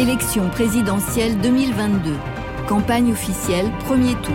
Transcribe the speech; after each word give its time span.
Élection 0.00 0.48
présidentielle 0.48 1.38
2022. 1.42 2.14
Campagne 2.66 3.12
officielle, 3.12 3.70
premier 3.80 4.14
tour. 4.22 4.32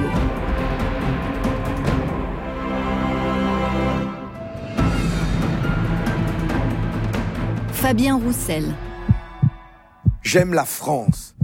Fabien 7.72 8.15
Roussel. 8.17 8.76
J'aime 10.22 10.54
la 10.54 10.65
France. 10.65 11.36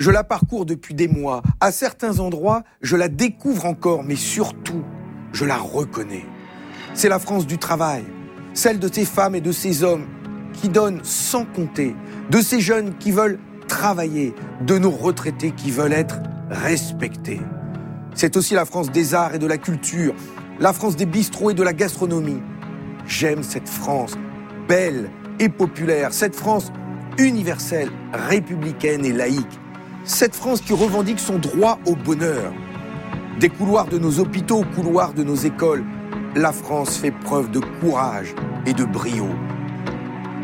Je 0.00 0.10
la 0.10 0.24
parcours 0.24 0.66
depuis 0.66 0.94
des 0.94 1.06
mois. 1.06 1.42
À 1.60 1.70
certains 1.70 2.18
endroits, 2.18 2.64
je 2.80 2.96
la 2.96 3.06
découvre 3.06 3.66
encore, 3.66 4.02
mais 4.02 4.16
surtout, 4.16 4.82
je 5.32 5.44
la 5.44 5.56
reconnais. 5.56 6.26
C'est 6.94 7.08
la 7.08 7.20
France 7.20 7.46
du 7.46 7.58
travail, 7.58 8.02
celle 8.54 8.80
de 8.80 8.92
ces 8.92 9.04
femmes 9.04 9.36
et 9.36 9.40
de 9.40 9.52
ces 9.52 9.84
hommes 9.84 10.08
qui 10.56 10.68
donnent 10.68 11.00
sans 11.02 11.44
compter, 11.44 11.94
de 12.30 12.40
ces 12.40 12.60
jeunes 12.60 12.94
qui 12.98 13.12
veulent 13.12 13.38
travailler, 13.68 14.34
de 14.60 14.78
nos 14.78 14.90
retraités 14.90 15.52
qui 15.52 15.70
veulent 15.70 15.92
être 15.92 16.18
respectés. 16.50 17.40
C'est 18.14 18.36
aussi 18.36 18.54
la 18.54 18.64
France 18.64 18.90
des 18.90 19.14
arts 19.14 19.34
et 19.34 19.38
de 19.38 19.46
la 19.46 19.58
culture, 19.58 20.14
la 20.58 20.72
France 20.72 20.96
des 20.96 21.06
bistrots 21.06 21.50
et 21.50 21.54
de 21.54 21.62
la 21.62 21.72
gastronomie. 21.72 22.42
J'aime 23.06 23.42
cette 23.42 23.68
France 23.68 24.16
belle 24.68 25.10
et 25.38 25.48
populaire, 25.48 26.12
cette 26.12 26.34
France 26.34 26.72
universelle, 27.18 27.90
républicaine 28.12 29.04
et 29.04 29.12
laïque, 29.12 29.60
cette 30.04 30.34
France 30.34 30.60
qui 30.60 30.72
revendique 30.72 31.20
son 31.20 31.38
droit 31.38 31.78
au 31.86 31.94
bonheur. 31.94 32.52
Des 33.40 33.48
couloirs 33.48 33.86
de 33.86 33.98
nos 33.98 34.18
hôpitaux 34.18 34.60
aux 34.60 34.74
couloirs 34.74 35.12
de 35.12 35.22
nos 35.22 35.34
écoles, 35.34 35.84
la 36.34 36.52
France 36.52 36.96
fait 36.96 37.10
preuve 37.10 37.50
de 37.50 37.60
courage 37.80 38.34
et 38.66 38.72
de 38.72 38.84
brio. 38.84 39.26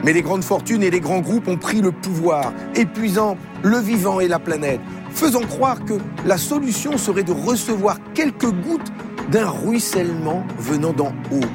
Mais 0.04 0.12
les 0.12 0.22
grandes 0.22 0.42
fortunes 0.42 0.82
et 0.82 0.90
les 0.90 1.00
grands 1.00 1.20
groupes 1.20 1.48
ont 1.48 1.56
pris 1.56 1.80
le 1.80 1.92
pouvoir, 1.92 2.52
épuisant 2.74 3.36
le 3.62 3.78
vivant 3.78 4.18
et 4.20 4.28
la 4.28 4.38
planète, 4.38 4.80
faisant 5.10 5.42
croire 5.42 5.84
que 5.84 5.94
la 6.26 6.38
solution 6.38 6.98
serait 6.98 7.22
de 7.22 7.32
recevoir 7.32 7.98
quelques 8.14 8.50
gouttes 8.50 8.92
d'un 9.30 9.48
ruissellement 9.48 10.44
venant 10.58 10.92
d'en 10.92 11.12
haut, 11.30 11.46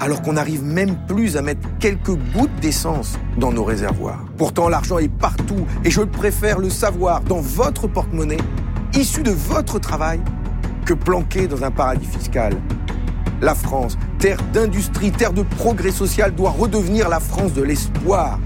alors 0.00 0.22
qu'on 0.22 0.34
n'arrive 0.34 0.62
même 0.62 0.96
plus 1.08 1.36
à 1.36 1.42
mettre 1.42 1.66
quelques 1.80 2.14
gouttes 2.32 2.54
d'essence 2.60 3.18
dans 3.36 3.50
nos 3.50 3.64
réservoirs. 3.64 4.24
Pourtant, 4.36 4.68
l'argent 4.68 4.98
est 4.98 5.12
partout 5.12 5.66
et 5.84 5.90
je 5.90 6.02
préfère 6.02 6.60
le 6.60 6.70
savoir 6.70 7.22
dans 7.22 7.40
votre 7.40 7.88
porte-monnaie, 7.88 8.38
issu 8.94 9.22
de 9.22 9.32
votre 9.32 9.80
travail, 9.80 10.20
que 10.86 10.94
planqué 10.94 11.48
dans 11.48 11.64
un 11.64 11.70
paradis 11.70 12.06
fiscal. 12.06 12.54
La 13.40 13.54
France, 13.54 13.98
terre 14.18 14.38
d'industrie, 14.52 15.12
terre 15.12 15.32
de 15.32 15.42
progrès 15.42 15.92
social, 15.92 16.34
doit 16.34 16.50
redevenir 16.50 17.08
la 17.08 17.20
France 17.20 17.52
de 17.52 17.62
l'espoir. 17.62 18.38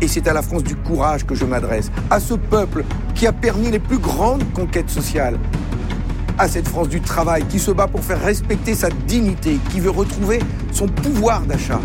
Et 0.00 0.08
c'est 0.08 0.26
à 0.26 0.32
la 0.32 0.42
France 0.42 0.64
du 0.64 0.76
courage 0.76 1.26
que 1.26 1.34
je 1.34 1.44
m'adresse, 1.44 1.90
à 2.10 2.20
ce 2.20 2.34
peuple 2.34 2.84
qui 3.14 3.26
a 3.26 3.32
permis 3.32 3.70
les 3.70 3.78
plus 3.78 3.98
grandes 3.98 4.50
conquêtes 4.52 4.88
sociales, 4.88 5.38
à 6.38 6.48
cette 6.48 6.66
France 6.66 6.88
du 6.88 7.00
travail 7.02 7.44
qui 7.44 7.58
se 7.58 7.70
bat 7.70 7.86
pour 7.86 8.02
faire 8.02 8.22
respecter 8.22 8.74
sa 8.74 8.88
dignité, 9.06 9.58
qui 9.70 9.80
veut 9.80 9.90
retrouver 9.90 10.38
son 10.72 10.86
pouvoir 10.86 11.42
d'achat. 11.42 11.80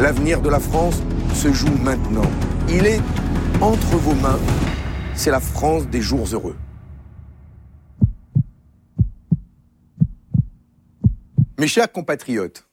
L'avenir 0.00 0.40
de 0.40 0.48
la 0.48 0.60
France 0.60 1.02
se 1.34 1.52
joue 1.52 1.74
maintenant. 1.82 2.30
Il 2.68 2.86
est 2.86 3.00
entre 3.60 3.96
vos 3.96 4.14
mains. 4.14 4.38
C'est 5.14 5.30
la 5.30 5.40
France 5.40 5.88
des 5.88 6.02
jours 6.02 6.26
heureux. 6.32 6.54
Mes 11.58 11.68
chers 11.68 11.90
compatriotes, 11.90 12.68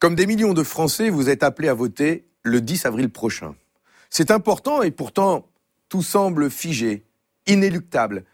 comme 0.00 0.16
des 0.16 0.26
millions 0.26 0.54
de 0.54 0.64
Français, 0.64 1.08
vous 1.08 1.28
êtes 1.28 1.44
appelés 1.44 1.68
à 1.68 1.74
voter 1.74 2.26
le 2.42 2.60
10 2.60 2.86
avril 2.86 3.08
prochain. 3.08 3.54
C'est 4.10 4.32
important 4.32 4.82
et 4.82 4.90
pourtant 4.90 5.46
tout 5.88 6.02
semble 6.02 6.50
figé, 6.50 7.04
inéluctable, 7.46 8.24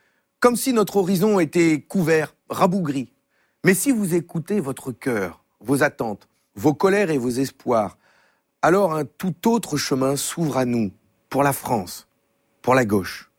comme 0.40 0.56
si 0.56 0.72
notre 0.72 0.96
horizon 0.96 1.38
était 1.38 1.82
couvert, 1.82 2.34
rabougri. 2.48 3.12
Mais 3.62 3.74
si 3.74 3.92
vous 3.92 4.14
écoutez 4.14 4.58
votre 4.58 4.90
cœur, 4.90 5.44
vos 5.60 5.82
attentes, 5.82 6.30
vos 6.54 6.72
colères 6.72 7.10
et 7.10 7.18
vos 7.18 7.28
espoirs, 7.28 7.98
alors 8.62 8.94
un 8.94 9.04
tout 9.04 9.50
autre 9.50 9.76
chemin 9.76 10.16
s'ouvre 10.16 10.56
à 10.56 10.64
nous, 10.64 10.92
pour 11.28 11.42
la 11.42 11.52
France, 11.52 12.08
pour 12.62 12.74
la 12.74 12.86
gauche, 12.86 13.30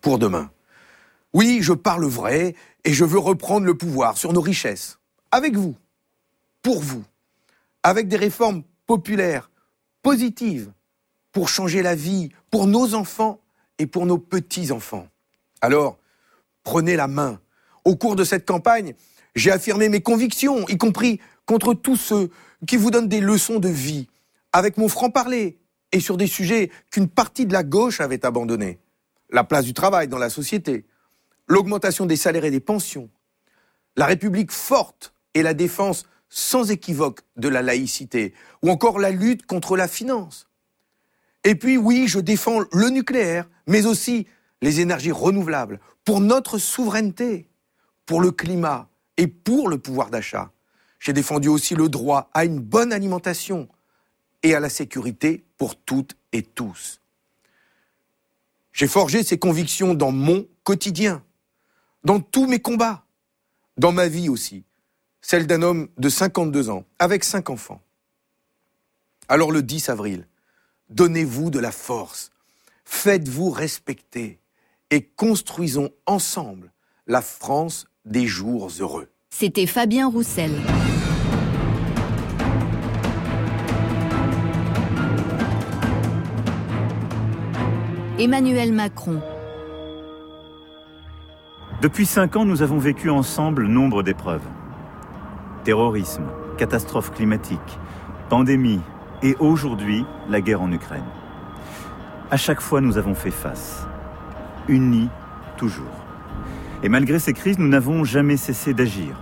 pour 0.00 0.18
demain. 0.18 0.50
Oui, 1.34 1.58
je 1.60 1.74
parle 1.74 2.06
vrai 2.06 2.54
et 2.84 2.94
je 2.94 3.04
veux 3.04 3.18
reprendre 3.18 3.66
le 3.66 3.76
pouvoir 3.76 4.16
sur 4.16 4.32
nos 4.32 4.40
richesses, 4.40 4.99
avec 5.30 5.56
vous, 5.56 5.74
pour 6.62 6.80
vous, 6.80 7.04
avec 7.82 8.08
des 8.08 8.16
réformes 8.16 8.62
populaires, 8.86 9.50
positives, 10.02 10.72
pour 11.32 11.48
changer 11.48 11.82
la 11.82 11.94
vie, 11.94 12.30
pour 12.50 12.66
nos 12.66 12.94
enfants 12.94 13.40
et 13.78 13.86
pour 13.86 14.06
nos 14.06 14.18
petits-enfants. 14.18 15.08
Alors, 15.60 15.98
prenez 16.64 16.96
la 16.96 17.06
main. 17.06 17.40
Au 17.84 17.96
cours 17.96 18.16
de 18.16 18.24
cette 18.24 18.46
campagne, 18.46 18.94
j'ai 19.34 19.50
affirmé 19.50 19.88
mes 19.88 20.00
convictions, 20.00 20.66
y 20.68 20.76
compris 20.76 21.20
contre 21.46 21.74
tous 21.74 21.96
ceux 21.96 22.30
qui 22.66 22.76
vous 22.76 22.90
donnent 22.90 23.08
des 23.08 23.20
leçons 23.20 23.58
de 23.58 23.68
vie, 23.68 24.08
avec 24.52 24.76
mon 24.76 24.88
franc-parler, 24.88 25.58
et 25.92 26.00
sur 26.00 26.16
des 26.16 26.26
sujets 26.26 26.70
qu'une 26.90 27.08
partie 27.08 27.46
de 27.46 27.52
la 27.52 27.64
gauche 27.64 28.00
avait 28.00 28.24
abandonnés. 28.24 28.78
La 29.30 29.44
place 29.44 29.64
du 29.64 29.74
travail 29.74 30.08
dans 30.08 30.18
la 30.18 30.30
société, 30.30 30.84
l'augmentation 31.46 32.06
des 32.06 32.16
salaires 32.16 32.44
et 32.44 32.50
des 32.50 32.60
pensions, 32.60 33.10
la 33.96 34.06
République 34.06 34.52
forte 34.52 35.12
et 35.34 35.42
la 35.42 35.54
défense 35.54 36.06
sans 36.30 36.70
équivoque 36.70 37.20
de 37.36 37.48
la 37.48 37.60
laïcité, 37.60 38.34
ou 38.62 38.70
encore 38.70 38.98
la 38.98 39.10
lutte 39.10 39.46
contre 39.46 39.76
la 39.76 39.88
finance. 39.88 40.48
Et 41.42 41.56
puis 41.56 41.76
oui, 41.76 42.06
je 42.06 42.20
défends 42.20 42.60
le 42.72 42.88
nucléaire, 42.88 43.48
mais 43.66 43.86
aussi 43.86 44.26
les 44.62 44.80
énergies 44.80 45.10
renouvelables, 45.10 45.80
pour 46.04 46.20
notre 46.20 46.58
souveraineté, 46.58 47.48
pour 48.06 48.20
le 48.20 48.30
climat 48.30 48.88
et 49.16 49.26
pour 49.26 49.68
le 49.68 49.78
pouvoir 49.78 50.10
d'achat. 50.10 50.52
J'ai 51.00 51.12
défendu 51.12 51.48
aussi 51.48 51.74
le 51.74 51.88
droit 51.88 52.30
à 52.32 52.44
une 52.44 52.60
bonne 52.60 52.92
alimentation 52.92 53.68
et 54.42 54.54
à 54.54 54.60
la 54.60 54.68
sécurité 54.68 55.44
pour 55.56 55.76
toutes 55.76 56.16
et 56.32 56.42
tous. 56.42 57.00
J'ai 58.72 58.86
forgé 58.86 59.24
ces 59.24 59.38
convictions 59.38 59.94
dans 59.94 60.12
mon 60.12 60.46
quotidien, 60.62 61.24
dans 62.04 62.20
tous 62.20 62.46
mes 62.46 62.60
combats, 62.60 63.04
dans 63.76 63.92
ma 63.92 64.08
vie 64.08 64.28
aussi 64.28 64.64
celle 65.22 65.46
d'un 65.46 65.62
homme 65.62 65.88
de 65.98 66.08
52 66.08 66.70
ans, 66.70 66.84
avec 66.98 67.24
cinq 67.24 67.50
enfants. 67.50 67.80
Alors 69.28 69.52
le 69.52 69.62
10 69.62 69.88
avril, 69.88 70.26
donnez-vous 70.88 71.50
de 71.50 71.58
la 71.58 71.72
force, 71.72 72.30
faites-vous 72.84 73.50
respecter 73.50 74.40
et 74.90 75.02
construisons 75.02 75.90
ensemble 76.06 76.72
la 77.06 77.22
France 77.22 77.86
des 78.04 78.26
jours 78.26 78.70
heureux. 78.80 79.08
C'était 79.30 79.66
Fabien 79.66 80.08
Roussel. 80.08 80.50
Emmanuel 88.18 88.72
Macron. 88.72 89.22
Depuis 91.80 92.04
cinq 92.04 92.36
ans, 92.36 92.44
nous 92.44 92.60
avons 92.60 92.78
vécu 92.78 93.08
ensemble 93.08 93.66
nombre 93.66 94.02
d'épreuves. 94.02 94.46
Terrorisme, 95.64 96.24
catastrophe 96.56 97.12
climatique, 97.12 97.78
pandémie 98.30 98.80
et 99.22 99.36
aujourd'hui 99.40 100.06
la 100.30 100.40
guerre 100.40 100.62
en 100.62 100.72
Ukraine. 100.72 101.04
À 102.30 102.38
chaque 102.38 102.62
fois, 102.62 102.80
nous 102.80 102.96
avons 102.96 103.14
fait 103.14 103.30
face, 103.30 103.86
unis 104.68 105.10
toujours. 105.58 105.84
Et 106.82 106.88
malgré 106.88 107.18
ces 107.18 107.34
crises, 107.34 107.58
nous 107.58 107.68
n'avons 107.68 108.04
jamais 108.04 108.38
cessé 108.38 108.72
d'agir. 108.72 109.20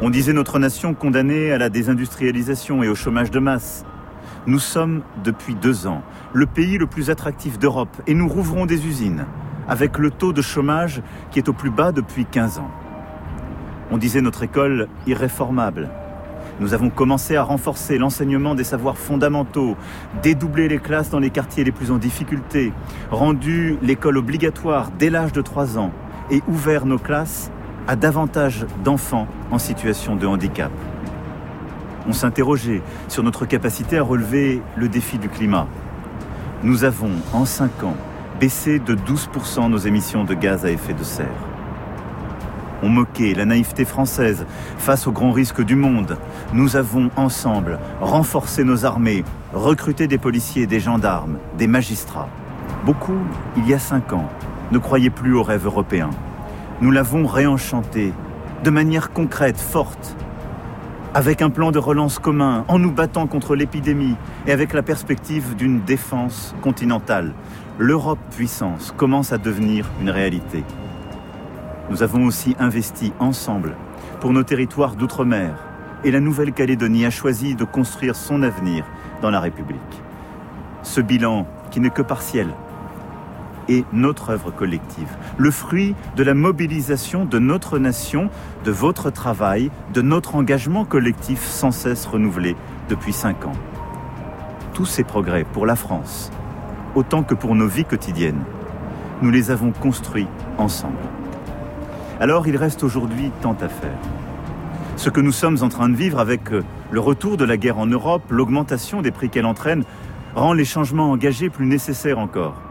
On 0.00 0.08
disait 0.08 0.32
notre 0.32 0.58
nation 0.58 0.94
condamnée 0.94 1.52
à 1.52 1.58
la 1.58 1.68
désindustrialisation 1.68 2.82
et 2.82 2.88
au 2.88 2.94
chômage 2.94 3.30
de 3.30 3.38
masse. 3.38 3.84
Nous 4.46 4.58
sommes, 4.58 5.02
depuis 5.24 5.54
deux 5.54 5.86
ans, 5.86 6.02
le 6.32 6.46
pays 6.46 6.78
le 6.78 6.86
plus 6.86 7.10
attractif 7.10 7.58
d'Europe 7.58 8.00
et 8.06 8.14
nous 8.14 8.28
rouvrons 8.28 8.64
des 8.64 8.86
usines, 8.86 9.26
avec 9.68 9.98
le 9.98 10.10
taux 10.10 10.32
de 10.32 10.40
chômage 10.40 11.02
qui 11.30 11.38
est 11.38 11.50
au 11.50 11.52
plus 11.52 11.70
bas 11.70 11.92
depuis 11.92 12.24
15 12.24 12.60
ans. 12.60 12.70
On 13.90 13.98
disait 13.98 14.20
notre 14.20 14.42
école 14.42 14.88
irréformable. 15.06 15.90
Nous 16.60 16.72
avons 16.72 16.88
commencé 16.88 17.36
à 17.36 17.42
renforcer 17.42 17.98
l'enseignement 17.98 18.54
des 18.54 18.64
savoirs 18.64 18.96
fondamentaux, 18.96 19.76
dédoubler 20.22 20.68
les 20.68 20.78
classes 20.78 21.10
dans 21.10 21.18
les 21.18 21.30
quartiers 21.30 21.64
les 21.64 21.72
plus 21.72 21.90
en 21.90 21.98
difficulté, 21.98 22.72
rendu 23.10 23.76
l'école 23.82 24.18
obligatoire 24.18 24.90
dès 24.98 25.10
l'âge 25.10 25.32
de 25.32 25.42
3 25.42 25.78
ans 25.78 25.90
et 26.30 26.42
ouvert 26.48 26.86
nos 26.86 26.98
classes 26.98 27.50
à 27.88 27.96
davantage 27.96 28.66
d'enfants 28.84 29.26
en 29.50 29.58
situation 29.58 30.16
de 30.16 30.26
handicap. 30.26 30.72
On 32.06 32.12
s'interrogeait 32.12 32.82
sur 33.08 33.22
notre 33.22 33.46
capacité 33.46 33.98
à 33.98 34.02
relever 34.02 34.62
le 34.76 34.88
défi 34.88 35.18
du 35.18 35.28
climat. 35.28 35.66
Nous 36.62 36.84
avons, 36.84 37.12
en 37.32 37.44
5 37.44 37.82
ans, 37.82 37.96
baissé 38.40 38.78
de 38.78 38.94
12% 38.94 39.68
nos 39.70 39.78
émissions 39.78 40.24
de 40.24 40.34
gaz 40.34 40.64
à 40.64 40.70
effet 40.70 40.94
de 40.94 41.02
serre. 41.02 41.53
Ont 42.82 42.88
moqué 42.88 43.34
la 43.34 43.44
naïveté 43.44 43.84
française 43.84 44.46
face 44.78 45.06
aux 45.06 45.12
grands 45.12 45.32
risques 45.32 45.62
du 45.62 45.76
monde. 45.76 46.18
Nous 46.52 46.76
avons 46.76 47.10
ensemble 47.16 47.78
renforcé 48.00 48.64
nos 48.64 48.84
armées, 48.84 49.24
recruté 49.52 50.06
des 50.06 50.18
policiers, 50.18 50.66
des 50.66 50.80
gendarmes, 50.80 51.38
des 51.58 51.66
magistrats. 51.66 52.28
Beaucoup, 52.84 53.18
il 53.56 53.68
y 53.68 53.74
a 53.74 53.78
cinq 53.78 54.12
ans, 54.12 54.28
ne 54.72 54.78
croyaient 54.78 55.10
plus 55.10 55.34
au 55.34 55.42
rêve 55.42 55.66
européen. 55.66 56.10
Nous 56.80 56.90
l'avons 56.90 57.26
réenchanté 57.26 58.12
de 58.62 58.70
manière 58.70 59.12
concrète, 59.12 59.58
forte, 59.58 60.16
avec 61.14 61.42
un 61.42 61.50
plan 61.50 61.70
de 61.70 61.78
relance 61.78 62.18
commun, 62.18 62.64
en 62.66 62.78
nous 62.78 62.90
battant 62.90 63.28
contre 63.28 63.54
l'épidémie 63.54 64.16
et 64.46 64.52
avec 64.52 64.72
la 64.72 64.82
perspective 64.82 65.54
d'une 65.54 65.80
défense 65.82 66.54
continentale. 66.60 67.32
L'Europe 67.78 68.18
puissance 68.34 68.92
commence 68.96 69.32
à 69.32 69.38
devenir 69.38 69.88
une 70.00 70.10
réalité. 70.10 70.64
Nous 71.90 72.02
avons 72.02 72.24
aussi 72.24 72.56
investi 72.58 73.12
ensemble 73.18 73.76
pour 74.20 74.32
nos 74.32 74.42
territoires 74.42 74.96
d'outre-mer 74.96 75.54
et 76.02 76.10
la 76.10 76.20
Nouvelle-Calédonie 76.20 77.04
a 77.04 77.10
choisi 77.10 77.54
de 77.54 77.64
construire 77.64 78.16
son 78.16 78.42
avenir 78.42 78.84
dans 79.20 79.30
la 79.30 79.40
République. 79.40 79.80
Ce 80.82 81.00
bilan, 81.00 81.46
qui 81.70 81.80
n'est 81.80 81.90
que 81.90 82.02
partiel, 82.02 82.48
est 83.68 83.84
notre 83.92 84.30
œuvre 84.30 84.50
collective, 84.50 85.08
le 85.36 85.50
fruit 85.50 85.94
de 86.16 86.22
la 86.22 86.34
mobilisation 86.34 87.24
de 87.24 87.38
notre 87.38 87.78
nation, 87.78 88.30
de 88.64 88.70
votre 88.70 89.10
travail, 89.10 89.70
de 89.92 90.02
notre 90.02 90.36
engagement 90.36 90.84
collectif 90.84 91.42
sans 91.42 91.70
cesse 91.70 92.06
renouvelé 92.06 92.56
depuis 92.88 93.12
cinq 93.12 93.46
ans. 93.46 93.56
Tous 94.72 94.86
ces 94.86 95.04
progrès 95.04 95.44
pour 95.44 95.66
la 95.66 95.76
France, 95.76 96.30
autant 96.94 97.22
que 97.22 97.34
pour 97.34 97.54
nos 97.54 97.68
vies 97.68 97.84
quotidiennes, 97.84 98.42
nous 99.22 99.30
les 99.30 99.50
avons 99.50 99.72
construits 99.72 100.28
ensemble. 100.58 100.98
Alors 102.20 102.46
il 102.46 102.56
reste 102.56 102.84
aujourd'hui 102.84 103.32
tant 103.42 103.56
à 103.60 103.68
faire. 103.68 103.98
Ce 104.96 105.10
que 105.10 105.20
nous 105.20 105.32
sommes 105.32 105.58
en 105.62 105.68
train 105.68 105.88
de 105.88 105.96
vivre 105.96 106.20
avec 106.20 106.52
euh, 106.52 106.62
le 106.92 107.00
retour 107.00 107.36
de 107.36 107.44
la 107.44 107.56
guerre 107.56 107.78
en 107.78 107.86
Europe, 107.86 108.22
l'augmentation 108.30 109.02
des 109.02 109.10
prix 109.10 109.28
qu'elle 109.28 109.46
entraîne, 109.46 109.84
rend 110.36 110.52
les 110.52 110.64
changements 110.64 111.10
engagés 111.10 111.50
plus 111.50 111.66
nécessaires 111.66 112.20
encore. 112.20 112.62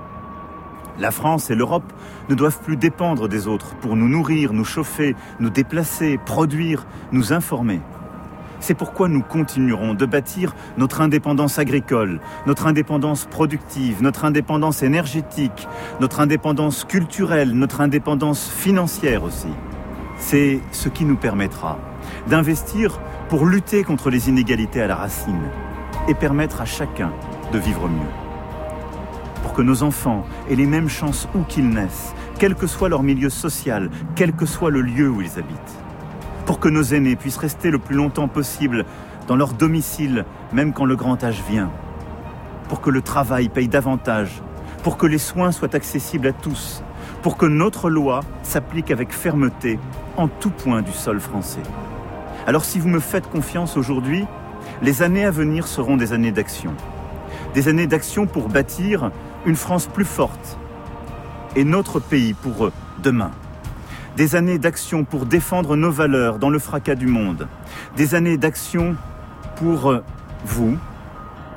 La 0.99 1.11
France 1.11 1.49
et 1.49 1.55
l'Europe 1.55 1.91
ne 2.29 2.35
doivent 2.35 2.61
plus 2.61 2.77
dépendre 2.77 3.27
des 3.27 3.47
autres 3.47 3.75
pour 3.75 3.97
nous 3.97 4.07
nourrir, 4.07 4.53
nous 4.53 4.63
chauffer, 4.63 5.15
nous 5.39 5.49
déplacer, 5.49 6.17
produire, 6.25 6.85
nous 7.11 7.33
informer. 7.33 7.81
C'est 8.63 8.75
pourquoi 8.75 9.10
nous 9.10 9.21
continuerons 9.21 9.94
de 9.94 10.06
bâtir 10.06 10.56
notre 10.77 11.01
indépendance 11.01 11.60
agricole, 11.60 12.21
notre 12.48 12.65
indépendance 12.65 13.25
productive, 13.25 14.01
notre 14.01 14.24
indépendance 14.24 14.83
énergétique, 14.83 15.68
notre 16.00 16.21
indépendance 16.21 16.86
culturelle, 16.86 17.51
notre 17.51 17.81
indépendance 17.81 18.50
financière 18.50 19.25
aussi. 19.25 19.50
C'est 20.18 20.62
ce 20.71 20.88
qui 20.88 21.04
nous 21.04 21.18
permettra 21.18 21.77
d'investir 22.27 23.01
pour 23.27 23.45
lutter 23.45 23.83
contre 23.83 24.10
les 24.10 24.30
inégalités 24.30 24.81
à 24.81 24.88
la 24.88 24.95
racine 24.95 25.50
et 26.07 26.13
permettre 26.13 26.62
à 26.62 26.65
chacun 26.65 27.12
de 27.51 27.60
vivre 27.60 27.89
mieux 27.89 28.13
pour 29.42 29.51
que 29.51 29.62
nos 29.62 29.83
enfants 29.83 30.25
aient 30.50 30.56
les 30.56 30.68
mêmes 30.68 30.88
chances 30.88 31.27
où 31.36 31.44
qu'ils 31.44 31.68
naissent, 31.68 32.15
quel 32.39 32.56
que 32.56 32.68
soit 32.68 32.88
leur 32.88 33.04
milieu 33.04 33.30
social, 33.30 33.89
quel 34.15 34.31
que 34.31 34.45
soit 34.45 34.71
le 34.71 34.80
lieu 34.80 35.10
où 35.10 35.19
ils 35.19 35.38
habitent. 35.38 35.82
Pour 36.45 36.59
que 36.59 36.67
nos 36.67 36.83
aînés 36.83 37.15
puissent 37.15 37.37
rester 37.37 37.71
le 37.71 37.79
plus 37.79 37.95
longtemps 37.95 38.27
possible 38.27 38.85
dans 39.27 39.35
leur 39.35 39.53
domicile, 39.53 40.25
même 40.51 40.73
quand 40.73 40.85
le 40.85 40.95
grand 40.95 41.23
âge 41.23 41.41
vient. 41.49 41.71
Pour 42.67 42.81
que 42.81 42.89
le 42.89 43.01
travail 43.01 43.49
paye 43.49 43.67
davantage. 43.67 44.41
Pour 44.83 44.97
que 44.97 45.05
les 45.05 45.17
soins 45.17 45.51
soient 45.51 45.75
accessibles 45.75 46.27
à 46.27 46.33
tous. 46.33 46.83
Pour 47.21 47.37
que 47.37 47.45
notre 47.45 47.89
loi 47.89 48.19
s'applique 48.41 48.91
avec 48.91 49.13
fermeté 49.13 49.79
en 50.17 50.27
tout 50.27 50.49
point 50.49 50.81
du 50.81 50.91
sol 50.91 51.21
français. 51.21 51.63
Alors 52.45 52.65
si 52.65 52.79
vous 52.79 52.89
me 52.89 52.99
faites 52.99 53.29
confiance 53.29 53.77
aujourd'hui, 53.77 54.25
les 54.81 55.01
années 55.01 55.25
à 55.25 55.31
venir 55.31 55.67
seront 55.67 55.95
des 55.95 56.11
années 56.11 56.33
d'action. 56.33 56.73
Des 57.53 57.69
années 57.69 57.87
d'action 57.87 58.25
pour 58.25 58.49
bâtir 58.49 59.11
une 59.45 59.55
France 59.55 59.87
plus 59.87 60.05
forte 60.05 60.57
et 61.55 61.63
notre 61.63 61.99
pays 61.99 62.33
pour 62.33 62.65
eux 62.65 62.73
demain. 63.01 63.31
Des 64.15 64.36
années 64.36 64.60
d'action 64.60 65.06
pour 65.06 65.25
défendre 65.25 65.75
nos 65.75 65.89
valeurs 65.89 66.38
dans 66.38 66.51
le 66.51 66.60
fracas 66.60 66.95
du 66.95 67.07
monde. 67.07 67.48
Des 67.98 68.13
années 68.13 68.38
d'action 68.38 68.95
pour 69.56 69.89
euh, 69.89 70.04
vous, 70.45 70.77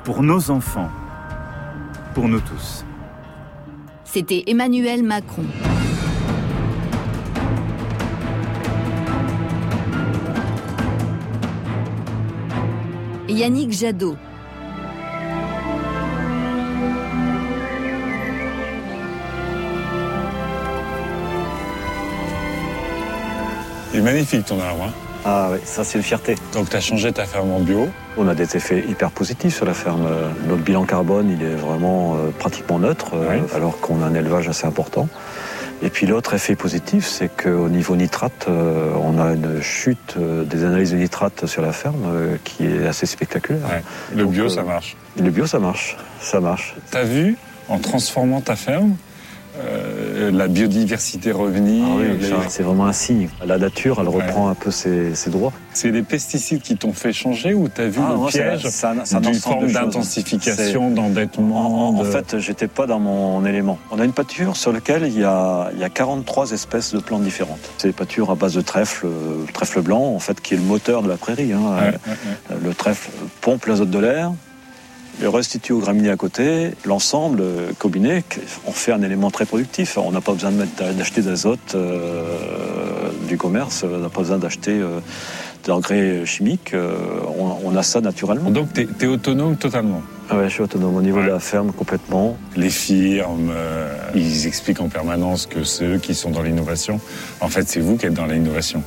pour 0.03 0.23
nos 0.23 0.49
enfants, 0.49 0.89
pour 2.15 2.27
nous 2.27 2.39
tous. 2.39 2.83
C'était 4.03 4.43
Emmanuel 4.47 5.03
Macron. 5.03 5.45
Yannick 13.27 13.71
Jadot, 13.71 14.15
Il 23.97 24.01
est 24.01 24.03
magnifique 24.03 24.45
ton 24.45 24.61
arbre. 24.61 24.83
Hein. 24.83 24.93
ah 25.25 25.49
oui, 25.51 25.57
ça 25.63 25.83
c'est 25.83 25.97
une 25.97 26.03
fierté. 26.03 26.35
Donc 26.53 26.69
tu 26.69 26.75
as 26.75 26.81
changé 26.81 27.11
ta 27.11 27.25
ferme 27.25 27.49
en 27.49 27.61
bio 27.61 27.89
On 28.15 28.27
a 28.27 28.35
des 28.35 28.55
effets 28.55 28.85
hyper 28.87 29.09
positifs 29.09 29.55
sur 29.55 29.65
la 29.65 29.73
ferme. 29.73 30.07
Notre 30.47 30.61
bilan 30.61 30.83
carbone, 30.83 31.31
il 31.31 31.43
est 31.43 31.55
vraiment 31.55 32.13
euh, 32.13 32.29
pratiquement 32.29 32.77
neutre, 32.77 33.15
euh, 33.15 33.39
alors 33.55 33.79
qu'on 33.79 34.03
a 34.03 34.05
un 34.05 34.13
élevage 34.13 34.47
assez 34.49 34.67
important. 34.67 35.09
Et 35.81 35.89
puis 35.89 36.05
l'autre 36.05 36.35
effet 36.35 36.55
positif, 36.55 37.07
c'est 37.07 37.27
qu'au 37.35 37.69
niveau 37.69 37.95
nitrate, 37.95 38.45
euh, 38.47 38.91
on 39.01 39.19
a 39.19 39.33
une 39.33 39.63
chute 39.63 40.15
des 40.19 40.63
analyses 40.63 40.91
de 40.91 40.97
nitrate 40.97 41.47
sur 41.47 41.63
la 41.63 41.71
ferme 41.71 42.37
qui 42.43 42.67
est 42.67 42.85
assez 42.85 43.07
spectaculaire. 43.07 43.81
Le 44.15 44.25
bio, 44.25 44.47
ça 44.47 44.61
marche. 44.61 44.95
Le 45.19 45.31
bio, 45.31 45.47
ça 45.47 45.57
marche. 45.57 45.97
Ça 46.19 46.39
marche. 46.39 46.75
T'as 46.91 47.03
vu, 47.03 47.35
en 47.67 47.79
transformant 47.79 48.41
ta 48.41 48.55
ferme, 48.55 48.95
euh, 49.59 50.31
la 50.31 50.47
biodiversité 50.47 51.31
revenir. 51.31 51.85
Ah 51.87 52.45
c'est 52.47 52.63
vraiment 52.63 52.85
un 52.85 52.93
signe. 52.93 53.29
La 53.45 53.57
nature, 53.57 53.97
elle 54.01 54.07
reprend 54.07 54.49
un 54.49 54.55
peu 54.55 54.71
ses, 54.71 55.13
droits. 55.27 55.53
C'est 55.73 55.91
les 55.91 56.03
pesticides 56.03 56.61
qui 56.61 56.75
t'ont 56.75 56.93
fait 56.93 57.13
changer 57.13 57.53
ou 57.53 57.67
t'as 57.67 57.87
vu 57.87 57.99
ah, 58.03 58.13
le 58.13 58.27
piège 58.27 58.63
d'une 59.21 59.33
forme 59.35 59.71
d'intensification, 59.71 60.91
d'endettement 60.91 61.89
En, 61.89 62.03
fait, 62.03 62.39
j'étais 62.39 62.67
pas 62.67 62.87
dans 62.87 62.99
mon 62.99 63.45
élément. 63.45 63.79
On 63.91 63.99
a 63.99 64.05
une 64.05 64.13
pâture 64.13 64.55
sur 64.55 64.71
laquelle 64.71 65.03
il 65.05 65.19
y 65.19 65.23
a, 65.23 65.69
il 65.73 65.79
y 65.79 65.83
a 65.83 65.89
43 65.89 66.51
espèces 66.51 66.93
de 66.93 66.99
plantes 66.99 67.23
différentes. 67.23 67.59
C'est 67.77 67.87
des 67.87 67.93
pâtures 67.93 68.31
à 68.31 68.35
base 68.35 68.53
de 68.53 68.61
trèfle, 68.61 69.07
le 69.07 69.51
trèfle 69.51 69.81
blanc, 69.81 70.13
en 70.15 70.19
fait, 70.19 70.41
qui 70.41 70.53
est 70.53 70.57
le 70.57 70.63
moteur 70.63 71.03
de 71.03 71.09
la 71.09 71.17
prairie. 71.17 71.53
Hein. 71.53 71.91
le 72.63 72.73
trèfle 72.73 73.09
pompe 73.41 73.65
l'azote 73.65 73.89
de 73.89 73.99
l'air, 73.99 74.31
le 75.21 75.29
restitue 75.29 75.73
aux 75.73 75.79
graminées 75.79 76.09
à 76.09 76.15
côté, 76.15 76.71
l'ensemble 76.85 77.41
euh, 77.41 77.71
combiné, 77.77 78.23
on 78.65 78.71
fait 78.71 78.91
un 78.91 79.01
élément 79.01 79.31
très 79.31 79.45
productif. 79.45 79.97
On 79.97 80.11
n'a 80.11 80.21
pas 80.21 80.33
besoin 80.33 80.51
d'acheter 80.51 81.21
d'azote 81.21 81.75
euh, 81.75 83.09
du 83.27 83.37
commerce, 83.37 83.83
on 83.83 83.97
n'a 83.97 84.09
pas 84.09 84.21
besoin 84.21 84.37
d'acheter 84.37 84.71
euh, 84.71 84.99
d'engrais 85.65 86.25
chimiques, 86.25 86.73
on, 87.37 87.75
a 87.75 87.83
ça 87.83 87.99
naturellement. 87.99 88.51
Donc 88.51 88.69
tu 88.73 88.87
es, 89.01 89.05
autonome 89.05 89.57
totalement? 89.57 90.01
Ah 90.29 90.37
ouais, 90.37 90.45
je 90.45 90.53
suis 90.53 90.61
autonome 90.61 90.95
au 90.95 91.01
niveau 91.01 91.21
de 91.21 91.27
la 91.27 91.39
ferme 91.39 91.73
complètement. 91.73 92.37
Les 92.55 92.69
firmes, 92.69 93.51
ils 94.15 94.47
expliquent 94.47 94.79
en 94.79 94.87
permanence 94.87 95.45
que 95.45 95.65
ceux 95.65 95.97
qui 95.97 96.15
sont 96.15 96.29
dans 96.29 96.41
l'innovation, 96.41 97.01
en 97.41 97.49
fait 97.49 97.67
c'est 97.67 97.81
vous 97.81 97.97
qui 97.97 98.05
êtes 98.05 98.13
dans 98.13 98.27
l'innovation 98.27 98.81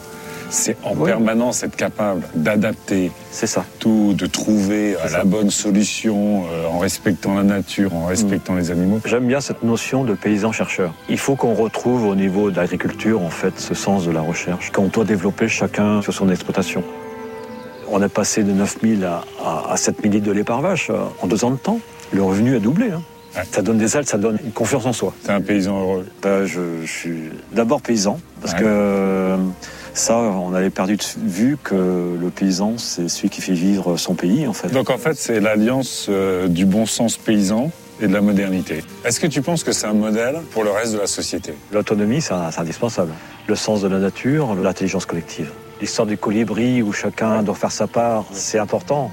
c'est 0.50 0.76
en 0.83 0.95
permanence 0.95 1.62
être 1.62 1.76
capable 1.76 2.23
d'adapter 2.35 3.11
ça. 3.30 3.64
tout, 3.78 4.14
de 4.14 4.26
trouver 4.26 4.97
la 5.12 5.25
bonne 5.25 5.50
solution 5.50 6.45
euh, 6.45 6.66
en 6.66 6.78
respectant 6.78 7.35
la 7.35 7.42
nature, 7.42 7.95
en 7.95 8.07
respectant 8.07 8.54
mm. 8.54 8.59
les 8.59 8.71
animaux. 8.71 9.00
J'aime 9.04 9.26
bien 9.26 9.40
cette 9.40 9.62
notion 9.62 10.04
de 10.04 10.14
paysan-chercheur. 10.14 10.92
Il 11.09 11.19
faut 11.19 11.37
qu'on 11.37 11.54
retrouve 11.54 12.07
au 12.07 12.14
niveau 12.14 12.50
de 12.50 12.57
l'agriculture 12.57 13.23
en 13.23 13.30
fait 13.30 13.59
ce 13.59 13.75
sens 13.75 14.04
de 14.04 14.11
la 14.11 14.21
recherche 14.21 14.71
qu'on 14.71 14.88
doit 14.88 15.04
développer 15.04 15.49
chacun 15.49 16.02
sur 16.02 16.12
son 16.12 16.28
exploitation. 16.28 16.83
On 17.88 18.02
est 18.02 18.09
passé 18.09 18.45
de 18.45 18.52
9000 18.52 19.04
à, 19.04 19.25
à, 19.71 19.76
7000 19.76 20.12
litres 20.12 20.26
de 20.26 20.33
lait 20.33 20.45
par 20.45 20.61
vache 20.61 20.90
euh, 20.90 21.04
en 21.23 21.26
deux 21.26 21.45
ans 21.45 21.50
de 21.50 21.57
temps. 21.57 21.80
Le 22.12 22.23
revenu 22.23 22.57
a 22.57 22.61
doublé. 22.61 22.90
Hein. 22.90 23.02
Ça 23.52 23.62
donne 23.62 23.78
des 23.78 23.97
ailes, 23.97 24.07
ça 24.07 24.19
donne 24.19 24.38
une 24.45 24.50
confiance 24.50 24.87
en 24.87 24.92
soi. 24.92 25.14
C'est 25.23 25.30
un 25.30 25.40
paysan 25.40 25.80
heureux. 25.80 26.07
Ben, 26.23 26.45
je, 26.47 26.85
suis 26.85 27.30
d'abord 27.52 27.80
paysan, 27.80 28.19
parce 28.40 28.54
que 28.54 29.37
ça, 30.00 30.16
on 30.16 30.54
avait 30.54 30.71
perdu 30.71 30.97
de 30.97 31.02
vue 31.28 31.59
que 31.62 32.16
le 32.19 32.30
paysan, 32.30 32.78
c'est 32.78 33.09
celui 33.09 33.28
qui 33.28 33.40
fait 33.40 33.52
vivre 33.52 33.97
son 33.97 34.14
pays, 34.14 34.47
en 34.47 34.52
fait. 34.52 34.69
Donc 34.69 34.90
en 34.90 34.99
fait, 34.99 35.14
c'est 35.16 35.40
l'alliance 35.40 36.07
euh, 36.09 36.49
du 36.49 36.64
bon 36.64 36.87
sens 36.87 37.16
paysan 37.19 37.71
et 38.00 38.09
de 38.09 38.12
la 38.12 38.23
modernité. 38.23 38.83
Est-ce 39.04 39.21
que 39.21 39.26
tu 39.26 39.42
penses 39.42 39.62
que 39.62 39.73
c'est 39.73 39.87
un 39.87 39.92
modèle 39.92 40.40
pour 40.52 40.64
le 40.64 40.71
reste 40.71 40.95
de 40.95 40.99
la 40.99 41.07
société? 41.07 41.54
L'autonomie, 41.71 42.23
c'est 42.23 42.33
indispensable. 42.33 43.12
Le 43.47 43.54
sens 43.54 43.83
de 43.83 43.88
la 43.88 43.99
nature, 43.99 44.54
l'intelligence 44.54 45.04
collective. 45.04 45.50
L'histoire 45.83 46.07
du 46.07 46.16
colibri 46.16 46.83
où 46.83 46.92
chacun 46.92 47.42
doit 47.42 47.54
faire 47.54 47.73
sa 47.73 47.87
part, 47.87 48.25
c'est 48.33 48.59
important. 48.59 49.11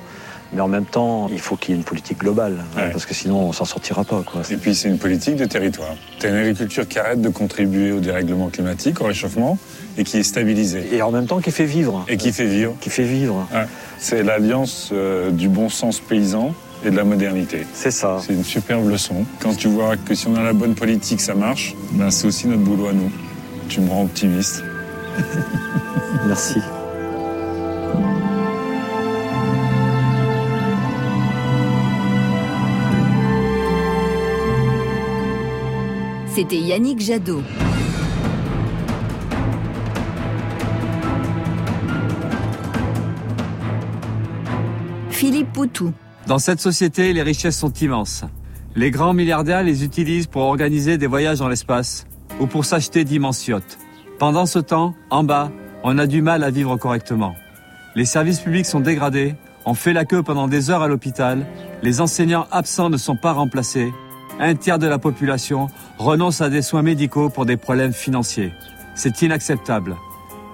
Mais 0.54 0.62
en 0.62 0.68
même 0.68 0.86
temps, 0.86 1.28
il 1.32 1.40
faut 1.40 1.56
qu'il 1.58 1.72
y 1.72 1.74
ait 1.74 1.78
une 1.78 1.84
politique 1.84 2.20
globale, 2.20 2.64
Ouais. 2.78 2.90
parce 2.92 3.06
que 3.06 3.14
sinon 3.14 3.40
on 3.50 3.52
s'en 3.54 3.66
sortira 3.66 4.04
pas. 4.06 4.24
Quoi. 4.26 4.42
Et 4.50 4.56
puis 4.58 4.74
c'est 4.76 4.88
une 4.88 4.98
politique 4.98 5.36
de 5.36 5.46
territoire. 5.46 5.94
Tu 6.20 6.26
as 6.26 6.30
une 6.30 6.36
agriculture 6.38 6.88
qui 6.88 6.98
arrête 7.00 7.22
de 7.22 7.30
contribuer 7.30 7.92
au 7.92 8.00
dérèglement 8.00 8.48
climatique, 8.50 9.02
au 9.02 9.06
réchauffement, 9.06 9.58
et 9.98 10.04
qui 10.04 10.18
est 10.18 10.24
stabilisée. 10.24 10.88
Et 10.94 11.02
en 11.02 11.12
même 11.12 11.26
temps 11.26 11.40
qui 11.42 11.52
fait 11.52 11.66
vivre. 11.66 12.06
Et 12.08 12.16
qui 12.18 12.32
fait 12.32 12.46
vivre. 12.46 12.74
Qui 12.80 12.90
fait 12.90 13.04
vivre. 13.04 13.46
Ouais. 13.54 13.66
C'est 14.00 14.24
l'alliance 14.24 14.90
euh, 14.94 15.32
du 15.32 15.50
bon 15.50 15.68
sens 15.70 16.00
paysan 16.00 16.54
et 16.86 16.92
de 16.92 16.96
la 16.96 17.04
modernité. 17.04 17.66
C'est 17.74 17.92
ça. 17.92 18.20
C'est 18.26 18.34
une 18.34 18.44
superbe 18.44 18.88
leçon. 18.90 19.26
Quand 19.42 19.54
tu 19.56 19.68
vois 19.68 19.98
que 19.98 20.14
si 20.16 20.28
on 20.28 20.36
a 20.36 20.44
la 20.44 20.54
bonne 20.54 20.76
politique, 20.76 21.20
ça 21.20 21.34
marche, 21.34 21.76
ben 21.92 22.10
c'est 22.12 22.28
aussi 22.28 22.48
notre 22.48 22.62
boulot 22.62 22.88
à 22.88 22.94
nous. 22.94 23.12
Tu 23.68 23.82
me 23.82 23.90
rends 23.90 24.04
optimiste. 24.04 24.64
Merci. 26.28 26.60
C'était 36.38 36.58
Yannick 36.58 37.00
Jadot. 37.00 37.42
Philippe 45.10 45.52
Poutou. 45.52 45.94
Dans 46.28 46.38
cette 46.38 46.62
société, 46.62 47.12
les 47.14 47.24
richesses 47.24 47.58
sont 47.58 47.74
immenses. 47.74 48.24
Les 48.76 48.92
grands 48.92 49.14
milliardaires 49.14 49.64
les 49.64 49.84
utilisent 49.84 50.28
pour 50.28 50.44
organiser 50.44 51.00
des 51.00 51.08
voyages 51.08 51.40
dans 51.40 51.50
l'espace 51.50 52.06
ou 52.40 52.46
pour 52.46 52.66
s'acheter 52.66 53.04
d'immenses 53.04 53.48
yachts. 53.48 53.80
Pendant 54.20 54.46
ce 54.46 54.60
temps, 54.60 54.94
en 55.10 55.24
bas, 55.24 55.52
on 55.84 55.98
a 55.98 56.06
du 56.06 56.22
mal 56.22 56.44
à 56.44 56.52
vivre 56.52 56.78
correctement. 56.78 57.34
Les 57.96 58.06
services 58.06 58.42
publics 58.42 58.68
sont 58.68 58.80
dégradés, 58.80 59.34
on 59.66 59.74
fait 59.74 59.92
la 59.92 60.06
queue 60.06 60.22
pendant 60.22 60.48
des 60.48 60.70
heures 60.70 60.84
à 60.84 60.88
l'hôpital, 60.88 61.48
les 61.82 62.00
enseignants 62.00 62.46
absents 62.52 62.92
ne 62.92 62.98
sont 62.98 63.16
pas 63.16 63.32
remplacés, 63.34 63.92
un 64.40 64.56
tiers 64.56 64.80
de 64.80 64.88
la 64.88 65.00
population 65.00 65.68
renonce 65.98 66.42
à 66.42 66.50
des 66.50 66.62
soins 66.62 66.84
médicaux 66.84 67.30
pour 67.30 67.46
des 67.46 67.58
problèmes 67.58 67.94
financiers. 67.94 68.54
C'est 68.96 69.22
inacceptable. 69.22 69.96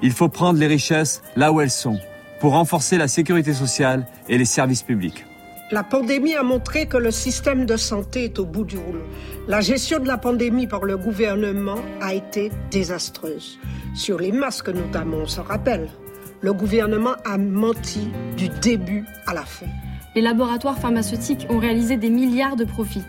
Il 0.01 0.11
faut 0.11 0.29
prendre 0.29 0.59
les 0.59 0.67
richesses 0.67 1.21
là 1.35 1.51
où 1.51 1.61
elles 1.61 1.69
sont, 1.69 1.99
pour 2.39 2.53
renforcer 2.53 2.97
la 2.97 3.07
sécurité 3.07 3.53
sociale 3.53 4.05
et 4.29 4.37
les 4.37 4.45
services 4.45 4.83
publics. 4.83 5.25
La 5.71 5.83
pandémie 5.83 6.35
a 6.35 6.43
montré 6.43 6.87
que 6.87 6.97
le 6.97 7.09
système 7.09 7.65
de 7.65 7.77
santé 7.77 8.25
est 8.25 8.37
au 8.37 8.45
bout 8.45 8.63
du 8.63 8.77
rouleau. 8.77 9.03
La 9.47 9.61
gestion 9.61 9.99
de 9.99 10.07
la 10.07 10.17
pandémie 10.17 10.67
par 10.67 10.83
le 10.83 10.97
gouvernement 10.97 11.79
a 12.01 12.13
été 12.13 12.51
désastreuse. 12.69 13.59
Sur 13.95 14.19
les 14.19 14.31
masques 14.31 14.69
notamment, 14.69 15.17
on 15.23 15.27
se 15.27 15.41
rappelle. 15.41 15.89
Le 16.41 16.53
gouvernement 16.53 17.15
a 17.25 17.37
menti 17.37 18.09
du 18.37 18.49
début 18.49 19.05
à 19.25 19.33
la 19.33 19.43
fin. 19.43 19.65
Les 20.15 20.21
laboratoires 20.21 20.77
pharmaceutiques 20.77 21.47
ont 21.49 21.57
réalisé 21.57 21.97
des 21.97 22.09
milliards 22.09 22.55
de 22.55 22.65
profits. 22.65 23.03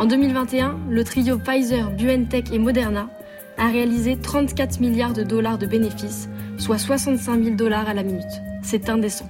En 0.00 0.06
2021, 0.06 0.78
le 0.88 1.04
trio 1.04 1.36
Pfizer, 1.36 1.90
BioNTech 1.90 2.50
et 2.52 2.58
Moderna 2.58 3.10
a 3.58 3.68
réalisé 3.68 4.16
34 4.16 4.80
milliards 4.80 5.12
de 5.12 5.22
dollars 5.22 5.58
de 5.58 5.66
bénéfices, 5.66 6.30
soit 6.56 6.78
65 6.78 7.44
000 7.44 7.54
dollars 7.54 7.86
à 7.86 7.92
la 7.92 8.02
minute. 8.02 8.24
C'est 8.62 8.88
indécent. 8.88 9.28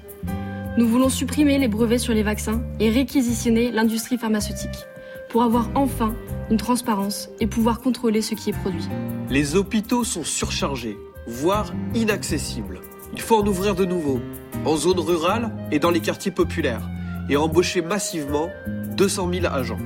Nous 0.79 0.87
voulons 0.87 1.09
supprimer 1.09 1.59
les 1.59 1.67
brevets 1.67 1.99
sur 1.99 2.15
les 2.15 2.23
vaccins 2.23 2.63
et 2.79 2.89
réquisitionner 2.89 3.73
l'industrie 3.73 4.17
pharmaceutique 4.17 4.87
pour 5.29 5.43
avoir 5.43 5.71
enfin 5.75 6.15
une 6.53 6.57
transparence 6.57 7.31
et 7.41 7.49
pouvoir 7.49 7.81
contrôler 7.81 8.23
ce 8.23 8.37
qui 8.37 8.51
est 8.51 8.61
produit. 8.61 8.87
Les 9.29 9.57
hôpitaux 9.57 10.05
sont 10.05 10.23
surchargés, 10.23 10.97
voire 11.27 11.73
inaccessibles. 11.97 12.81
Il 13.13 13.21
faut 13.21 13.43
en 13.43 13.47
ouvrir 13.49 13.75
de 13.75 13.85
nouveaux, 13.85 14.21
en 14.65 14.77
zone 14.77 15.01
rurale 15.01 15.51
et 15.73 15.81
dans 15.81 15.91
les 15.91 16.01
quartiers 16.01 16.31
populaires, 16.31 16.89
et 17.29 17.37
embaucher 17.37 17.83
massivement 17.83 18.51
200 18.97 19.31
000 19.33 19.47
agents. 19.53 19.79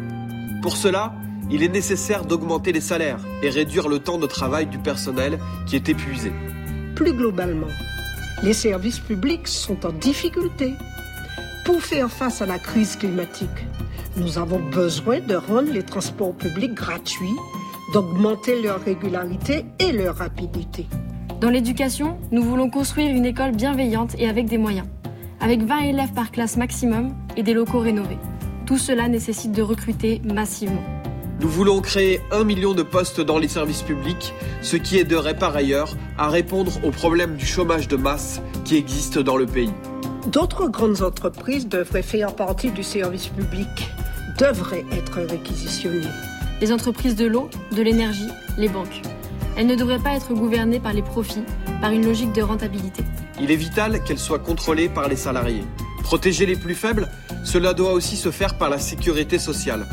Pour 0.64 0.78
cela, 0.78 1.12
il 1.50 1.62
est 1.62 1.68
nécessaire 1.68 2.25
d'augmenter 2.25 2.73
les 2.73 2.80
salaires 2.80 3.21
et 3.42 3.50
réduire 3.50 3.87
le 3.87 3.99
temps 3.99 4.16
de 4.16 4.26
travail 4.26 4.64
du 4.64 4.78
personnel 4.78 5.38
qui 5.66 5.76
est 5.76 5.90
épuisé. 5.90 6.33
Plus 6.94 7.12
globalement, 7.12 7.66
les 8.42 8.54
services 8.54 8.99
publics 8.99 9.47
sont 9.47 9.85
en 9.85 9.92
difficulté. 9.92 10.73
Pour 11.66 11.83
faire 11.83 12.11
face 12.11 12.40
à 12.40 12.47
la 12.47 12.59
crise 12.59 12.97
climatique, 12.97 13.66
nous 14.16 14.38
avons 14.38 14.59
besoin 14.59 15.21
de 15.21 15.35
rendre 15.35 15.71
les 15.71 15.83
transports 15.83 16.35
publics 16.35 16.73
gratuits, 16.73 17.37
d'augmenter 17.92 18.62
leur 18.62 18.83
régularité 18.83 19.66
et 19.78 19.92
leur 19.92 20.16
rapidité. 20.16 20.87
Dans 21.42 21.50
l'éducation, 21.50 22.16
nous 22.33 22.42
voulons 22.42 22.71
construire 22.71 23.14
une 23.14 23.26
école 23.26 23.52
bienveillante 23.52 24.14
et 24.18 24.30
avec 24.30 24.47
des 24.47 24.56
moyens, 24.56 24.87
avec 25.40 25.61
20 25.61 25.80
élèves 25.80 26.14
par 26.14 26.30
classe 26.30 26.56
maximum 26.56 27.14
et 27.37 27.42
des 27.42 27.52
locaux 27.52 27.80
rénovés. 27.80 28.16
Tout 28.66 28.78
cela 28.78 29.09
nécessite 29.09 29.52
de 29.52 29.62
recruter 29.62 30.23
massivement. 30.25 30.83
Nous 31.40 31.49
voulons 31.49 31.80
créer 31.80 32.21
un 32.30 32.44
million 32.44 32.73
de 32.73 32.83
postes 32.83 33.21
dans 33.21 33.38
les 33.38 33.49
services 33.49 33.83
publics, 33.83 34.33
ce 34.62 34.76
qui 34.76 34.99
aiderait 34.99 35.37
par 35.37 35.54
ailleurs 35.54 35.94
à 36.16 36.28
répondre 36.28 36.73
au 36.85 36.90
problème 36.90 37.37
du 37.37 37.44
chômage 37.44 37.88
de 37.88 37.97
masse 37.97 38.40
qui 38.64 38.76
existe 38.76 39.18
dans 39.18 39.37
le 39.37 39.44
pays. 39.44 39.73
D'autres 40.28 40.68
grandes 40.68 41.02
entreprises 41.02 41.68
devraient 41.68 42.02
faire 42.02 42.35
partie 42.35 42.71
du 42.71 42.83
service 42.83 43.26
public, 43.26 43.90
devraient 44.38 44.87
être 44.92 45.21
réquisitionnées. 45.21 46.06
Les 46.62 46.73
entreprises 46.73 47.16
de 47.16 47.26
l'eau, 47.26 47.50
de 47.76 47.83
l'énergie, 47.83 48.28
les 48.56 48.68
banques. 48.68 49.02
Elles 49.56 49.66
ne 49.66 49.75
devraient 49.75 49.99
pas 49.99 50.14
être 50.14 50.33
gouvernées 50.33 50.80
par 50.80 50.94
les 50.94 51.02
profits, 51.02 51.44
par 51.83 51.90
une 51.90 52.06
logique 52.06 52.33
de 52.33 52.40
rentabilité. 52.40 53.04
Il 53.40 53.50
est 53.50 53.56
vital 53.56 54.02
qu'elles 54.02 54.18
soient 54.18 54.38
contrôlées 54.38 54.88
par 54.88 55.09
les 55.09 55.16
salariés. 55.16 55.64
Protéger 56.05 56.45
les 56.45 56.55
plus 56.55 56.75
faibles, 56.75 57.09
cela 57.45 57.73
doit 57.73 57.93
aussi 57.93 58.17
se 58.17 58.31
faire 58.31 58.59
par 58.59 58.69
la 58.69 58.79
sécurité 58.79 59.39
sociale. 59.39 59.87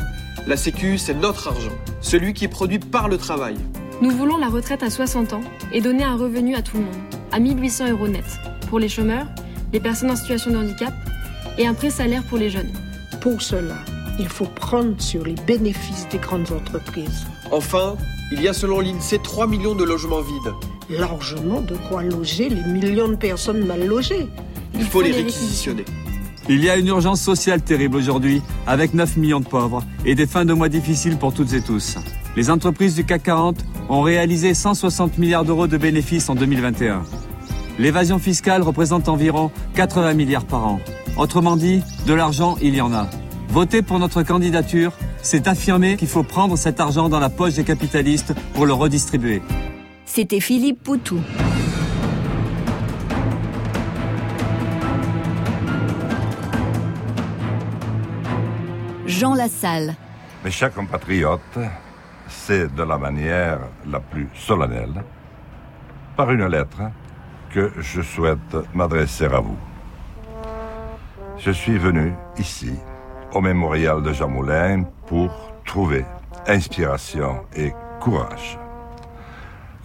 La 0.46 0.56
Sécu, 0.56 0.98
c'est 0.98 1.14
notre 1.14 1.48
argent, 1.48 1.72
celui 2.02 2.34
qui 2.34 2.44
est 2.44 2.48
produit 2.48 2.78
par 2.78 3.08
le 3.08 3.16
travail. 3.16 3.56
Nous 4.02 4.10
voulons 4.10 4.36
la 4.36 4.48
retraite 4.48 4.82
à 4.82 4.90
60 4.90 5.32
ans 5.32 5.40
et 5.72 5.80
donner 5.80 6.04
un 6.04 6.16
revenu 6.16 6.54
à 6.54 6.62
tout 6.62 6.76
le 6.76 6.84
monde, 6.84 6.94
à 7.32 7.40
1800 7.40 7.90
euros 7.92 8.08
net, 8.08 8.24
pour 8.68 8.78
les 8.78 8.90
chômeurs, 8.90 9.26
les 9.72 9.80
personnes 9.80 10.10
en 10.10 10.16
situation 10.16 10.50
de 10.50 10.58
handicap 10.58 10.92
et 11.56 11.66
un 11.66 11.72
pré-salaire 11.72 12.22
pour 12.24 12.36
les 12.36 12.50
jeunes. 12.50 12.72
Pour 13.22 13.40
cela, 13.40 13.78
il 14.18 14.28
faut 14.28 14.46
prendre 14.46 15.00
sur 15.00 15.24
les 15.24 15.36
bénéfices 15.46 16.06
des 16.10 16.18
grandes 16.18 16.52
entreprises. 16.52 17.26
Enfin, 17.50 17.96
il 18.30 18.42
y 18.42 18.48
a 18.48 18.52
selon 18.52 18.80
l'INSEE 18.80 19.18
3 19.22 19.46
millions 19.46 19.74
de 19.74 19.84
logements 19.84 20.20
vides. 20.20 20.52
Largement 20.90 21.62
de 21.62 21.76
quoi 21.88 22.02
loger 22.02 22.50
les 22.50 22.64
millions 22.64 23.08
de 23.08 23.16
personnes 23.16 23.64
mal 23.64 23.86
logées. 23.86 24.28
Il 24.74 24.84
faut 24.84 25.00
les 25.00 25.12
réquisitionner. 25.12 25.84
Il 26.48 26.62
y 26.62 26.68
a 26.68 26.76
une 26.76 26.88
urgence 26.88 27.20
sociale 27.20 27.62
terrible 27.62 27.96
aujourd'hui, 27.96 28.42
avec 28.66 28.94
9 28.94 29.16
millions 29.16 29.40
de 29.40 29.46
pauvres 29.46 29.84
et 30.04 30.14
des 30.14 30.26
fins 30.26 30.44
de 30.44 30.52
mois 30.52 30.68
difficiles 30.68 31.16
pour 31.16 31.32
toutes 31.32 31.52
et 31.52 31.62
tous. 31.62 31.96
Les 32.36 32.50
entreprises 32.50 32.94
du 32.96 33.04
CAC 33.04 33.22
40 33.22 33.64
ont 33.88 34.02
réalisé 34.02 34.52
160 34.52 35.18
milliards 35.18 35.44
d'euros 35.44 35.68
de 35.68 35.76
bénéfices 35.76 36.28
en 36.28 36.34
2021. 36.34 37.02
L'évasion 37.78 38.18
fiscale 38.18 38.62
représente 38.62 39.08
environ 39.08 39.50
80 39.74 40.14
milliards 40.14 40.44
par 40.44 40.66
an. 40.66 40.80
Autrement 41.16 41.56
dit, 41.56 41.82
de 42.06 42.14
l'argent, 42.14 42.56
il 42.60 42.74
y 42.74 42.80
en 42.80 42.92
a. 42.92 43.08
Voter 43.48 43.82
pour 43.82 43.98
notre 43.98 44.22
candidature, 44.22 44.92
c'est 45.22 45.46
affirmer 45.46 45.96
qu'il 45.96 46.08
faut 46.08 46.22
prendre 46.22 46.56
cet 46.56 46.80
argent 46.80 47.08
dans 47.08 47.20
la 47.20 47.30
poche 47.30 47.54
des 47.54 47.64
capitalistes 47.64 48.34
pour 48.54 48.66
le 48.66 48.72
redistribuer. 48.72 49.42
C'était 50.06 50.40
Philippe 50.40 50.82
Poutou. 50.82 51.20
Jean 59.22 59.34
Lassalle. 59.34 59.94
Mes 60.44 60.50
chers 60.50 60.74
compatriotes, 60.74 61.60
c'est 62.26 62.74
de 62.74 62.82
la 62.82 62.98
manière 62.98 63.60
la 63.86 64.00
plus 64.00 64.28
solennelle, 64.34 65.04
par 66.16 66.32
une 66.32 66.44
lettre, 66.48 66.90
que 67.50 67.70
je 67.78 68.02
souhaite 68.02 68.56
m'adresser 68.74 69.26
à 69.26 69.38
vous. 69.38 69.56
Je 71.38 71.52
suis 71.52 71.78
venu 71.78 72.12
ici, 72.36 72.72
au 73.32 73.40
mémorial 73.40 74.02
de 74.02 74.12
Jean 74.12 74.28
Moulin, 74.28 74.82
pour 75.06 75.30
trouver 75.64 76.04
inspiration 76.48 77.44
et 77.54 77.72
courage. 78.00 78.58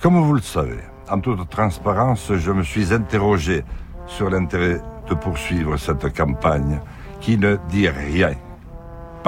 Comme 0.02 0.20
vous 0.20 0.34
le 0.34 0.42
savez, 0.42 0.82
en 1.12 1.20
toute 1.20 1.48
transparence, 1.48 2.34
je 2.34 2.52
me 2.52 2.64
suis 2.64 2.92
interrogé 2.92 3.64
sur 4.08 4.32
l'intérêt 4.32 4.82
de 5.08 5.14
poursuivre 5.14 5.78
cette 5.78 6.12
campagne 6.18 6.80
qui 7.22 7.38
ne 7.38 7.58
dit 7.70 7.88
rien, 7.88 8.34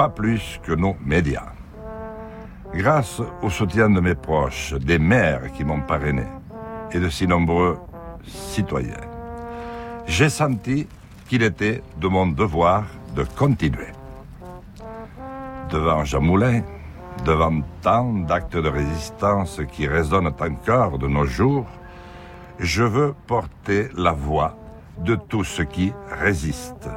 pas 0.00 0.08
plus 0.08 0.58
que 0.62 0.72
nos 0.72 0.96
médias. 1.04 1.52
Grâce 2.72 3.20
au 3.42 3.50
soutien 3.50 3.90
de 3.90 4.00
mes 4.00 4.14
proches, 4.14 4.72
des 4.72 4.98
maires 4.98 5.52
qui 5.52 5.62
m'ont 5.62 5.82
parrainé 5.82 6.24
et 6.90 6.98
de 6.98 7.10
si 7.10 7.26
nombreux 7.26 7.76
citoyens, 8.24 9.06
j'ai 10.06 10.30
senti 10.30 10.88
qu'il 11.28 11.42
était 11.42 11.82
de 12.00 12.08
mon 12.08 12.28
devoir 12.28 12.84
de 13.14 13.24
continuer. 13.24 13.92
Devant 15.68 16.02
Jean 16.06 16.22
Moulin, 16.22 16.62
devant 17.26 17.60
tant 17.82 18.10
d'actes 18.26 18.56
de 18.56 18.70
résistance 18.70 19.60
qui 19.70 19.86
résonnent 19.86 20.32
encore 20.40 20.98
de 20.98 21.08
nos 21.08 21.26
jours, 21.26 21.66
je 22.58 22.84
veux 22.84 23.12
porter 23.26 23.90
la 23.94 24.12
voix 24.12 24.56
de 24.96 25.14
tous 25.14 25.44
ceux 25.44 25.64
qui 25.64 25.92
résistent, 26.10 26.88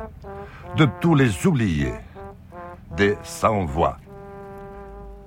de 0.77 0.87
tous 1.01 1.15
les 1.15 1.45
oubliés, 1.45 1.99
des 2.95 3.15
sans-voix. 3.23 3.97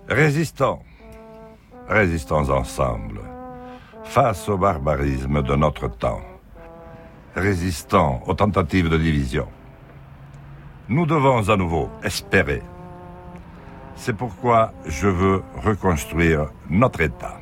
Résistons, 0.08 0.80
résistons 1.88 2.48
ensemble, 2.50 3.20
face 4.04 4.48
au 4.48 4.56
barbarisme 4.56 5.42
de 5.42 5.56
notre 5.56 5.88
temps. 5.88 6.22
Résistons 7.34 8.20
aux 8.26 8.34
tentatives 8.34 8.88
de 8.88 8.96
division. 8.96 9.48
Nous 10.88 11.06
devons 11.06 11.48
à 11.48 11.56
nouveau 11.56 11.90
espérer. 12.04 12.62
C'est 13.96 14.16
pourquoi 14.16 14.72
je 14.86 15.08
veux 15.08 15.42
reconstruire 15.62 16.50
notre 16.70 17.00
État. 17.00 17.40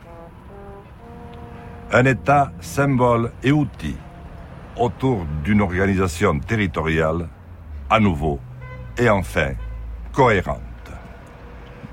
Un 1.93 2.07
État 2.07 2.50
symbole 2.61 3.31
et 3.43 3.52
outil 3.52 3.97
autour 4.76 5.25
d'une 5.45 5.61
organisation 5.61 6.38
territoriale 6.40 7.28
à 7.90 8.00
nouveau 8.00 8.40
et 8.99 9.09
enfin 9.09 9.52
cohérente. 10.14 10.61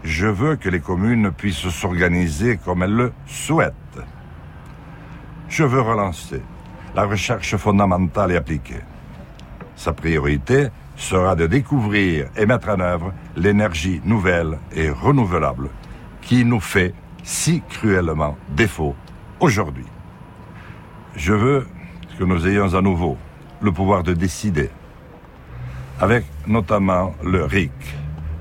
Je 0.04 0.28
veux 0.28 0.56
que 0.56 0.70
les 0.70 0.80
communes 0.80 1.32
puissent 1.32 1.70
s'organiser 1.70 2.58
comme 2.58 2.84
elles 2.84 2.96
le 2.96 3.14
souhaitent. 3.26 3.74
Je 5.50 5.64
veux 5.64 5.82
relancer 5.82 6.42
la 6.96 7.06
recherche 7.06 7.56
fondamentale 7.58 8.32
et 8.32 8.38
appliquée. 8.38 8.82
Sa 9.76 9.94
priorité 9.94 10.68
sera 10.96 11.36
de 11.36 11.48
découvrir 11.48 12.28
et 12.38 12.46
mettre 12.46 12.70
en 12.70 12.80
œuvre 12.80 13.14
l'énergie 13.36 14.02
nouvelle 14.06 14.60
et 14.72 14.90
renouvelable 14.90 15.70
qui 16.22 16.46
nous 16.46 16.60
fait 16.60 16.94
si 17.24 17.62
cruellement 17.70 18.38
défaut 18.50 18.96
aujourd'hui. 19.40 19.86
Je 21.16 21.34
veux 21.34 21.68
que 22.18 22.24
nous 22.24 22.48
ayons 22.48 22.76
à 22.76 22.82
nouveau 22.82 23.18
le 23.62 23.72
pouvoir 23.72 24.04
de 24.04 24.14
décider, 24.14 24.70
avec 26.00 26.26
notamment 26.48 27.14
le 27.24 27.46
RIC, 27.46 27.72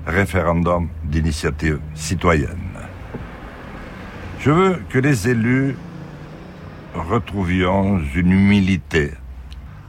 référendum 0.06 0.88
d'initiative 1.04 1.80
citoyenne. 1.94 2.78
Je 4.40 4.50
veux 4.50 4.82
que 4.88 4.98
les 4.98 5.28
élus 5.28 5.76
retrouvions 6.94 8.00
une 8.14 8.32
humilité 8.32 9.12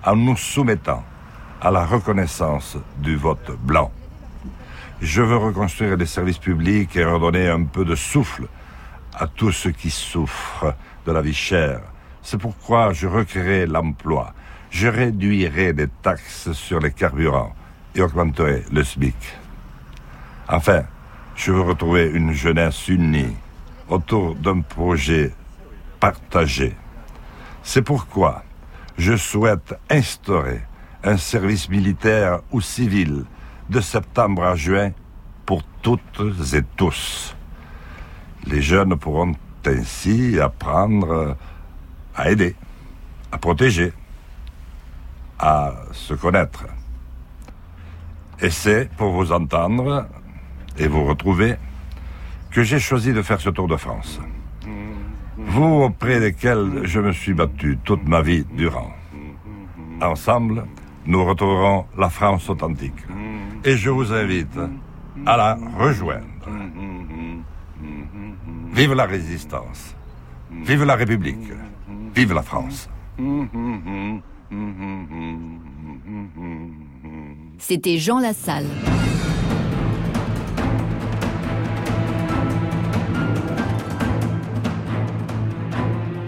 en 0.03 0.15
nous 0.15 0.35
soumettant 0.35 1.03
à 1.61 1.71
la 1.71 1.85
reconnaissance 1.85 2.77
du 2.97 3.15
vote 3.15 3.57
blanc. 3.61 3.91
Je 5.01 5.21
veux 5.21 5.37
reconstruire 5.37 5.95
les 5.95 6.05
services 6.05 6.37
publics 6.37 6.95
et 6.95 7.05
redonner 7.05 7.47
un 7.47 7.63
peu 7.63 7.85
de 7.85 7.95
souffle 7.95 8.47
à 9.13 9.27
tous 9.27 9.51
ceux 9.51 9.71
qui 9.71 9.89
souffrent 9.89 10.75
de 11.05 11.11
la 11.11 11.21
vie 11.21 11.33
chère. 11.33 11.81
C'est 12.21 12.39
pourquoi 12.39 12.93
je 12.93 13.07
recréerai 13.07 13.65
l'emploi. 13.65 14.33
Je 14.69 14.87
réduirai 14.87 15.73
les 15.73 15.87
taxes 15.87 16.51
sur 16.53 16.79
les 16.79 16.91
carburants 16.91 17.55
et 17.95 18.01
augmenterai 18.01 18.63
le 18.71 18.83
SMIC. 18.83 19.40
Enfin, 20.51 20.83
je 21.33 21.53
veux 21.53 21.61
retrouver 21.61 22.11
une 22.11 22.33
jeunesse 22.33 22.89
unie 22.89 23.37
autour 23.87 24.35
d'un 24.35 24.59
projet 24.59 25.31
partagé. 25.97 26.75
C'est 27.63 27.81
pourquoi 27.81 28.43
je 28.97 29.15
souhaite 29.15 29.73
instaurer 29.89 30.61
un 31.05 31.15
service 31.15 31.69
militaire 31.69 32.41
ou 32.51 32.59
civil 32.59 33.23
de 33.69 33.79
septembre 33.79 34.43
à 34.43 34.55
juin 34.55 34.91
pour 35.45 35.63
toutes 35.81 36.21
et 36.53 36.63
tous. 36.75 37.33
Les 38.45 38.61
jeunes 38.61 38.97
pourront 38.97 39.33
ainsi 39.65 40.37
apprendre 40.37 41.37
à 42.13 42.29
aider, 42.29 42.57
à 43.31 43.37
protéger, 43.37 43.93
à 45.39 45.75
se 45.93 46.13
connaître. 46.13 46.65
Et 48.41 48.49
c'est 48.49 48.89
pour 48.97 49.13
vous 49.13 49.31
entendre 49.31 50.07
et 50.77 50.87
vous 50.87 51.05
retrouver 51.05 51.55
que 52.51 52.63
j'ai 52.63 52.79
choisi 52.79 53.13
de 53.13 53.21
faire 53.21 53.39
ce 53.39 53.49
tour 53.49 53.67
de 53.67 53.77
France. 53.77 54.19
Vous 55.37 55.83
auprès 55.83 56.19
desquels 56.19 56.81
je 56.83 56.99
me 56.99 57.11
suis 57.11 57.33
battu 57.33 57.77
toute 57.83 58.07
ma 58.07 58.21
vie 58.21 58.45
durant. 58.53 58.91
Ensemble, 60.01 60.65
nous 61.05 61.23
retrouverons 61.25 61.85
la 61.97 62.09
France 62.09 62.49
authentique. 62.49 63.05
Et 63.63 63.77
je 63.77 63.89
vous 63.89 64.11
invite 64.11 64.59
à 65.25 65.37
la 65.37 65.57
rejoindre. 65.77 66.25
Vive 68.73 68.93
la 68.93 69.05
résistance. 69.05 69.95
Vive 70.51 70.83
la 70.83 70.95
République. 70.95 71.51
Vive 72.15 72.33
la 72.33 72.41
France. 72.41 72.89
C'était 77.57 77.97
Jean 77.97 78.19
Lassalle. 78.19 78.65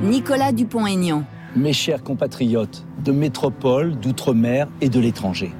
Nicolas 0.03 0.51
Dupont-Aignan. 0.51 1.23
Mes 1.55 1.71
chers 1.71 2.03
compatriotes 2.03 2.85
de 3.05 3.13
métropole, 3.13 3.97
d'outre-mer 3.97 4.67
et 4.81 4.89
de 4.89 4.99
l'étranger, 4.99 5.53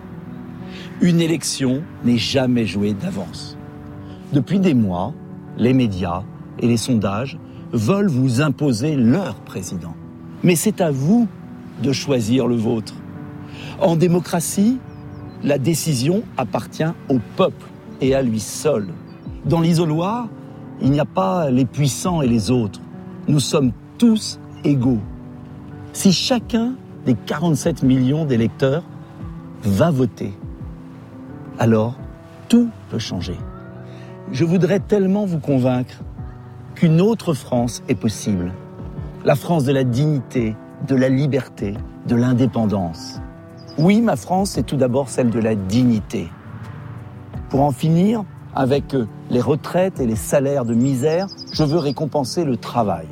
une 1.02 1.22
élection 1.22 1.82
n'est 2.04 2.18
jamais 2.18 2.66
jouée 2.66 2.94
d'avance. 2.94 3.58
Depuis 4.34 4.60
des 4.60 4.74
mois, 4.74 5.14
les 5.58 5.74
médias 5.74 6.24
et 6.60 6.68
les 6.68 6.76
sondages 6.76 7.40
veulent 7.72 8.10
vous 8.10 8.42
imposer 8.42 8.98
leur 8.98 9.36
président. 9.36 9.96
Mais 10.44 10.58
c'est 10.58 10.82
à 10.82 10.92
vous 10.92 11.30
de 11.82 11.94
choisir 11.94 12.46
le 12.46 12.58
vôtre. 12.58 12.96
En 13.80 13.96
démocratie, 13.96 14.78
la 15.42 15.58
décision 15.58 16.22
appartient 16.36 16.84
au 17.08 17.20
peuple 17.38 17.68
et 18.02 18.14
à 18.14 18.22
lui 18.22 18.42
seul. 18.42 18.90
Dans 19.46 19.62
l'isoloir, 19.62 20.28
il 20.82 20.92
n'y 20.92 21.00
a 21.00 21.06
pas 21.06 21.50
les 21.50 21.66
puissants 21.66 22.22
et 22.22 22.28
les 22.28 22.52
autres. 22.52 22.82
Nous 23.30 23.40
sommes 23.40 23.72
tous 24.04 24.38
égaux. 24.66 25.00
Si 25.94 26.12
chacun 26.12 26.74
des 27.06 27.13
47 27.13 27.84
millions 27.84 28.26
d'électeurs 28.26 28.84
va 29.63 29.92
voter, 29.92 30.34
alors 31.58 31.96
tout 32.50 32.68
peut 32.89 33.00
changer. 33.00 33.38
Je 34.34 34.44
voudrais 34.44 34.82
tellement 34.82 35.26
vous 35.26 35.39
convaincre 35.39 36.02
qu'une 36.76 37.00
autre 37.00 37.34
France 37.34 37.82
est 37.88 37.96
possible. 37.96 38.52
La 39.24 39.36
France 39.36 39.63
de 39.63 39.72
la 39.72 39.86
dignité, 39.86 40.58
de 40.86 40.96
la 40.98 41.08
liberté, 41.08 41.74
de 42.06 42.18
l'indépendance. 42.18 43.22
Oui, 43.78 44.02
ma 44.02 44.18
France 44.18 44.58
est 44.58 44.63
tout 44.63 44.76
d'abord 44.76 45.08
celle 45.08 45.30
de 45.30 45.39
la 45.39 45.56
dignité. 45.56 46.28
Pour 47.48 47.62
en 47.62 47.72
finir 47.72 48.26
avec 48.54 48.98
les 49.30 49.42
retraites 49.42 50.02
et 50.02 50.06
les 50.06 50.18
salaires 50.18 50.66
de 50.66 50.74
misère, 50.74 51.28
je 51.54 51.63
veux 51.63 51.80
récompenser 51.80 52.44
le 52.44 52.58
travail. 52.58 53.08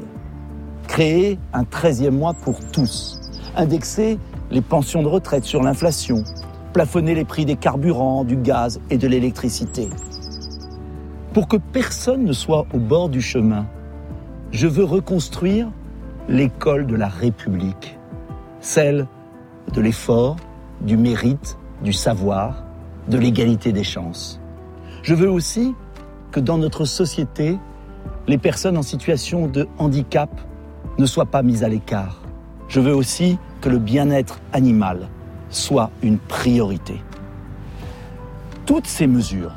Créer 0.91 1.39
un 1.53 1.63
13e 1.63 2.09
mois 2.09 2.33
pour 2.33 2.59
tous. 2.73 3.21
Indexer 3.55 4.19
les 4.49 4.59
pensions 4.59 5.01
de 5.01 5.07
retraite 5.07 5.45
sur 5.45 5.63
l'inflation. 5.63 6.25
Plafonner 6.73 7.15
les 7.15 7.23
prix 7.23 7.45
des 7.45 7.55
carburants, 7.55 8.25
du 8.25 8.35
gaz 8.35 8.81
et 8.89 8.97
de 8.97 9.07
l'électricité. 9.07 9.87
Pour 11.33 11.47
que 11.47 11.55
personne 11.55 12.25
ne 12.25 12.33
soit 12.33 12.65
au 12.73 12.77
bord 12.77 13.07
du 13.07 13.21
chemin, 13.21 13.67
je 14.51 14.67
veux 14.67 14.83
reconstruire 14.83 15.71
l'école 16.27 16.85
de 16.85 16.95
la 16.97 17.07
République, 17.07 17.97
celle 18.59 19.07
de 19.73 19.79
l'effort, 19.79 20.35
du 20.81 20.97
mérite, 20.97 21.57
du 21.85 21.93
savoir, 21.93 22.65
de 23.07 23.17
l'égalité 23.17 23.71
des 23.71 23.85
chances. 23.85 24.41
Je 25.03 25.15
veux 25.15 25.31
aussi 25.31 25.73
que 26.31 26.41
dans 26.41 26.57
notre 26.57 26.83
société, 26.83 27.57
les 28.27 28.37
personnes 28.37 28.75
en 28.75 28.83
situation 28.83 29.47
de 29.47 29.69
handicap 29.77 30.29
ne 30.97 31.05
soient 31.05 31.25
pas 31.25 31.43
mises 31.43 31.63
à 31.63 31.69
l'écart. 31.69 32.21
Je 32.67 32.79
veux 32.79 32.95
aussi 32.95 33.37
que 33.59 33.69
le 33.69 33.79
bien-être 33.79 34.39
animal 34.53 35.09
soit 35.49 35.91
une 36.01 36.17
priorité. 36.17 37.01
Toutes 38.65 38.87
ces 38.87 39.07
mesures 39.07 39.53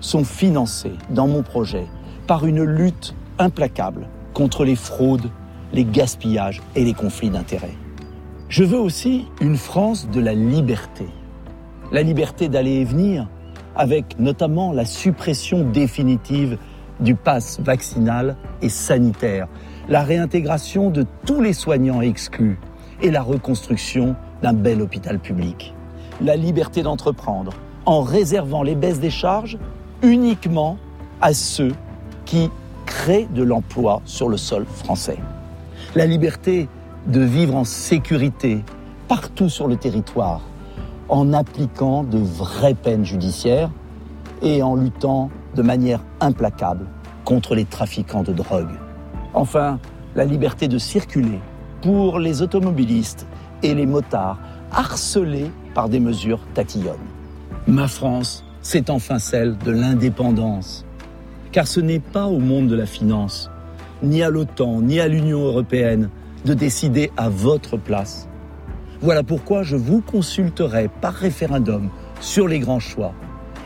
sont 0.00 0.24
financées 0.24 0.94
dans 1.10 1.28
mon 1.28 1.42
projet 1.42 1.86
par 2.26 2.46
une 2.46 2.62
lutte 2.62 3.14
implacable 3.38 4.06
contre 4.34 4.64
les 4.64 4.76
fraudes, 4.76 5.30
les 5.72 5.84
gaspillages 5.84 6.62
et 6.74 6.84
les 6.84 6.94
conflits 6.94 7.30
d'intérêts. 7.30 7.76
Je 8.48 8.64
veux 8.64 8.78
aussi 8.78 9.26
une 9.40 9.56
France 9.56 10.08
de 10.10 10.20
la 10.20 10.34
liberté. 10.34 11.06
La 11.92 12.02
liberté 12.02 12.48
d'aller 12.48 12.80
et 12.80 12.84
venir, 12.84 13.28
avec 13.76 14.18
notamment 14.18 14.72
la 14.72 14.84
suppression 14.84 15.68
définitive 15.68 16.58
du 17.00 17.14
pass 17.14 17.60
vaccinal 17.60 18.36
et 18.62 18.68
sanitaire, 18.68 19.48
la 19.88 20.02
réintégration 20.02 20.90
de 20.90 21.06
tous 21.26 21.40
les 21.40 21.52
soignants 21.52 22.00
exclus 22.00 22.58
et 23.02 23.10
la 23.10 23.22
reconstruction 23.22 24.14
d'un 24.42 24.52
bel 24.52 24.82
hôpital 24.82 25.18
public. 25.18 25.74
La 26.20 26.36
liberté 26.36 26.82
d'entreprendre 26.82 27.52
en 27.86 28.02
réservant 28.02 28.62
les 28.62 28.74
baisses 28.74 29.00
des 29.00 29.10
charges 29.10 29.58
uniquement 30.02 30.76
à 31.20 31.32
ceux 31.34 31.72
qui 32.24 32.50
créent 32.86 33.28
de 33.34 33.42
l'emploi 33.42 34.02
sur 34.04 34.28
le 34.28 34.36
sol 34.36 34.66
français. 34.66 35.18
La 35.94 36.06
liberté 36.06 36.68
de 37.06 37.20
vivre 37.20 37.56
en 37.56 37.64
sécurité 37.64 38.62
partout 39.08 39.48
sur 39.48 39.66
le 39.66 39.76
territoire, 39.76 40.42
en 41.08 41.32
appliquant 41.32 42.04
de 42.04 42.18
vraies 42.18 42.74
peines 42.74 43.04
judiciaires 43.04 43.70
et 44.42 44.62
en 44.62 44.76
luttant 44.76 45.30
de 45.56 45.62
manière 45.62 46.00
implacable 46.20 46.86
contre 47.24 47.54
les 47.54 47.64
trafiquants 47.64 48.22
de 48.22 48.32
drogue. 48.32 48.70
Enfin, 49.34 49.78
la 50.14 50.24
liberté 50.24 50.68
de 50.68 50.78
circuler 50.78 51.40
pour 51.82 52.18
les 52.18 52.42
automobilistes 52.42 53.26
et 53.62 53.74
les 53.74 53.86
motards 53.86 54.38
harcelés 54.72 55.50
par 55.74 55.88
des 55.88 56.00
mesures 56.00 56.40
tatillonnes. 56.54 56.96
Ma 57.66 57.88
France, 57.88 58.44
c'est 58.62 58.90
enfin 58.90 59.18
celle 59.18 59.56
de 59.58 59.70
l'indépendance. 59.70 60.84
Car 61.52 61.66
ce 61.66 61.80
n'est 61.80 62.00
pas 62.00 62.26
au 62.26 62.38
monde 62.38 62.68
de 62.68 62.76
la 62.76 62.86
finance, 62.86 63.50
ni 64.02 64.22
à 64.22 64.30
l'OTAN, 64.30 64.82
ni 64.82 65.00
à 65.00 65.08
l'Union 65.08 65.40
européenne, 65.40 66.10
de 66.44 66.54
décider 66.54 67.10
à 67.16 67.28
votre 67.28 67.76
place. 67.76 68.28
Voilà 69.00 69.22
pourquoi 69.22 69.62
je 69.62 69.76
vous 69.76 70.00
consulterai 70.00 70.88
par 71.00 71.14
référendum 71.14 71.90
sur 72.20 72.48
les 72.48 72.58
grands 72.58 72.80
choix 72.80 73.12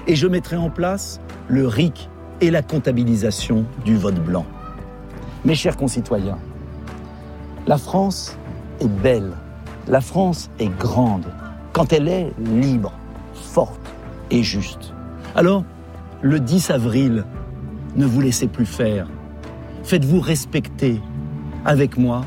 et 0.07 0.17
je 0.17 0.27
mettrai 0.27 0.57
en 0.57 0.71
place 0.71 1.21
le 1.49 1.67
RIC 1.67 2.09
et 2.41 2.51
la 2.51 2.63
comptabilisation 2.63 3.65
du 3.85 3.97
vote 3.97 4.23
blanc. 4.23 4.47
Mes 5.45 5.55
chers 5.55 5.77
concitoyens, 5.77 6.39
la 7.67 7.77
France 7.77 8.39
est 8.81 8.89
belle, 8.89 9.33
la 9.87 10.01
France 10.01 10.51
est 10.59 10.75
grande 10.79 11.27
quand 11.75 11.93
elle 11.93 12.09
est 12.09 12.33
libre, 12.39 12.93
forte 13.35 13.81
et 14.31 14.43
juste. 14.43 14.95
Alors, 15.35 15.65
le 16.23 16.41
10 16.41 16.71
avril, 16.71 17.27
ne 17.95 18.07
vous 18.07 18.23
laissez 18.23 18.47
plus 18.47 18.65
faire. 18.65 19.07
Faites-vous 19.83 20.21
respecter. 20.21 20.99
Avec 21.67 21.99
moi, 21.99 22.23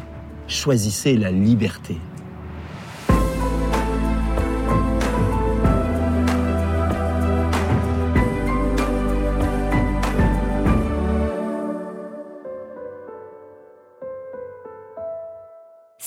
choisissez 0.47 1.17
la 1.17 1.31
liberté. 1.31 1.97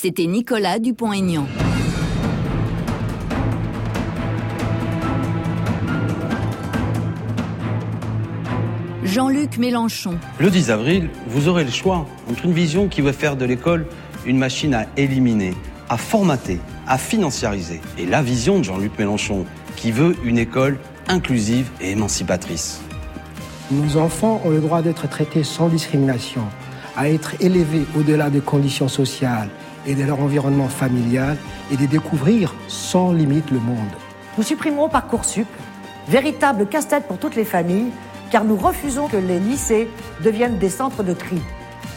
C'était 0.03 0.25
Nicolas 0.25 0.79
Dupont-Aignan. 0.79 1.47
Jean-Luc 9.05 9.59
Mélenchon. 9.59 10.17
Le 10.39 10.49
10 10.49 10.71
avril, 10.71 11.11
vous 11.27 11.49
aurez 11.49 11.65
le 11.65 11.71
choix 11.71 12.07
entre 12.31 12.47
une 12.47 12.55
vision 12.55 12.89
qui 12.89 13.03
veut 13.03 13.13
faire 13.13 13.37
de 13.37 13.45
l'école 13.45 13.85
une 14.25 14.39
machine 14.39 14.73
à 14.73 14.87
éliminer, 14.97 15.53
à 15.91 15.99
formater, 15.99 16.61
à 16.87 16.97
financiariser, 16.97 17.83
et 17.99 18.07
la 18.07 18.23
vision 18.23 18.59
de 18.59 18.65
Jean-Luc 18.65 18.99
Mélenchon 18.99 19.45
qui 19.77 19.93
veut 19.93 20.17
une 20.25 20.39
école 20.39 20.79
inclusive 21.09 21.69
et 21.83 21.91
émancipatrice. 21.91 22.81
Nos 23.71 23.99
enfants 23.99 24.41
ont 24.47 24.51
le 24.51 24.61
droit 24.61 24.81
d'être 24.81 25.11
traités 25.11 25.45
sans 25.45 25.69
discrimination, 25.69 26.45
à 26.97 27.11
être 27.11 27.35
élevés 27.43 27.85
au-delà 27.95 28.31
des 28.31 28.41
conditions 28.41 28.89
sociales 28.89 29.51
et 29.87 29.95
de 29.95 30.05
leur 30.05 30.21
environnement 30.21 30.69
familial 30.69 31.37
et 31.73 31.77
de 31.77 31.87
découvrir 31.87 32.55
sans 32.69 33.12
limite 33.12 33.51
le 33.51 33.59
monde. 33.59 33.79
Nous 34.38 34.45
supprimerons 34.45 34.88
Parcoursup, 34.88 35.49
véritable 36.09 36.66
casse-tête 36.66 37.07
pour 37.07 37.19
toutes 37.19 37.37
les 37.37 37.45
familles, 37.45 37.90
car 38.31 38.45
nous 38.45 38.57
refusons 38.57 39.09
que 39.09 39.16
les 39.16 39.40
lycées 39.40 39.88
deviennent 40.23 40.59
des 40.59 40.71
centres 40.71 41.03
de 41.03 41.12
tri. 41.12 41.40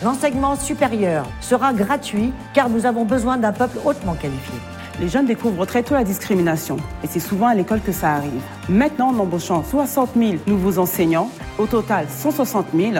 L'enseignement 0.03 0.55
supérieur 0.55 1.25
sera 1.39 1.73
gratuit, 1.73 2.33
car 2.53 2.69
nous 2.69 2.85
avons 2.85 3.05
besoin 3.05 3.37
d'un 3.37 3.53
peuple 3.53 3.77
hautement 3.85 4.15
qualifié. 4.15 4.55
Les 4.99 5.09
jeunes 5.09 5.25
découvrent 5.25 5.65
très 5.65 5.81
tôt 5.81 5.95
la 5.95 6.03
discrimination 6.03 6.77
et 7.03 7.07
c'est 7.07 7.19
souvent 7.19 7.47
à 7.47 7.55
l'école 7.55 7.81
que 7.81 7.91
ça 7.91 8.13
arrive. 8.13 8.41
Maintenant, 8.69 9.09
en 9.09 9.19
embauchant 9.19 9.63
60 9.63 10.11
000 10.15 10.33
nouveaux 10.45 10.77
enseignants, 10.77 11.29
au 11.57 11.65
total 11.65 12.05
160 12.09 12.67
000, 12.75 12.91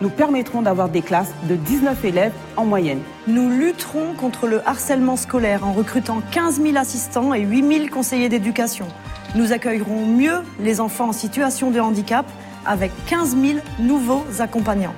nous 0.00 0.10
permettrons 0.10 0.62
d'avoir 0.62 0.88
des 0.88 1.02
classes 1.02 1.32
de 1.48 1.56
19 1.56 2.04
élèves 2.04 2.32
en 2.56 2.64
moyenne. 2.64 3.00
Nous 3.26 3.50
lutterons 3.50 4.14
contre 4.14 4.46
le 4.46 4.66
harcèlement 4.66 5.16
scolaire 5.16 5.66
en 5.66 5.72
recrutant 5.72 6.22
15 6.32 6.60
000 6.62 6.76
assistants 6.76 7.34
et 7.34 7.40
8 7.42 7.78
000 7.78 7.88
conseillers 7.88 8.28
d'éducation. 8.28 8.86
Nous 9.34 9.52
accueillerons 9.52 10.06
mieux 10.06 10.38
les 10.58 10.80
enfants 10.80 11.08
en 11.08 11.12
situation 11.12 11.70
de 11.70 11.80
handicap 11.80 12.26
avec 12.66 12.90
15 13.06 13.36
000 13.36 13.58
nouveaux 13.78 14.24
accompagnants. 14.38 14.94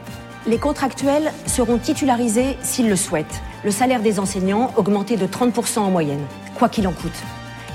Les 0.46 0.58
contractuels 0.58 1.32
seront 1.46 1.78
titularisés 1.78 2.56
s'ils 2.62 2.88
le 2.88 2.96
souhaitent. 2.96 3.42
Le 3.64 3.70
salaire 3.70 4.00
des 4.00 4.18
enseignants 4.18 4.72
augmenté 4.76 5.16
de 5.16 5.26
30% 5.26 5.80
en 5.80 5.90
moyenne, 5.90 6.24
quoi 6.56 6.68
qu'il 6.68 6.88
en 6.88 6.92
coûte. 6.92 7.22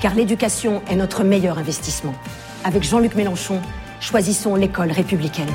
Car 0.00 0.14
l'éducation 0.14 0.82
est 0.90 0.96
notre 0.96 1.24
meilleur 1.24 1.58
investissement. 1.58 2.14
Avec 2.64 2.82
Jean-Luc 2.82 3.14
Mélenchon, 3.14 3.60
choisissons 4.00 4.54
l'école 4.54 4.90
républicaine. 4.90 5.48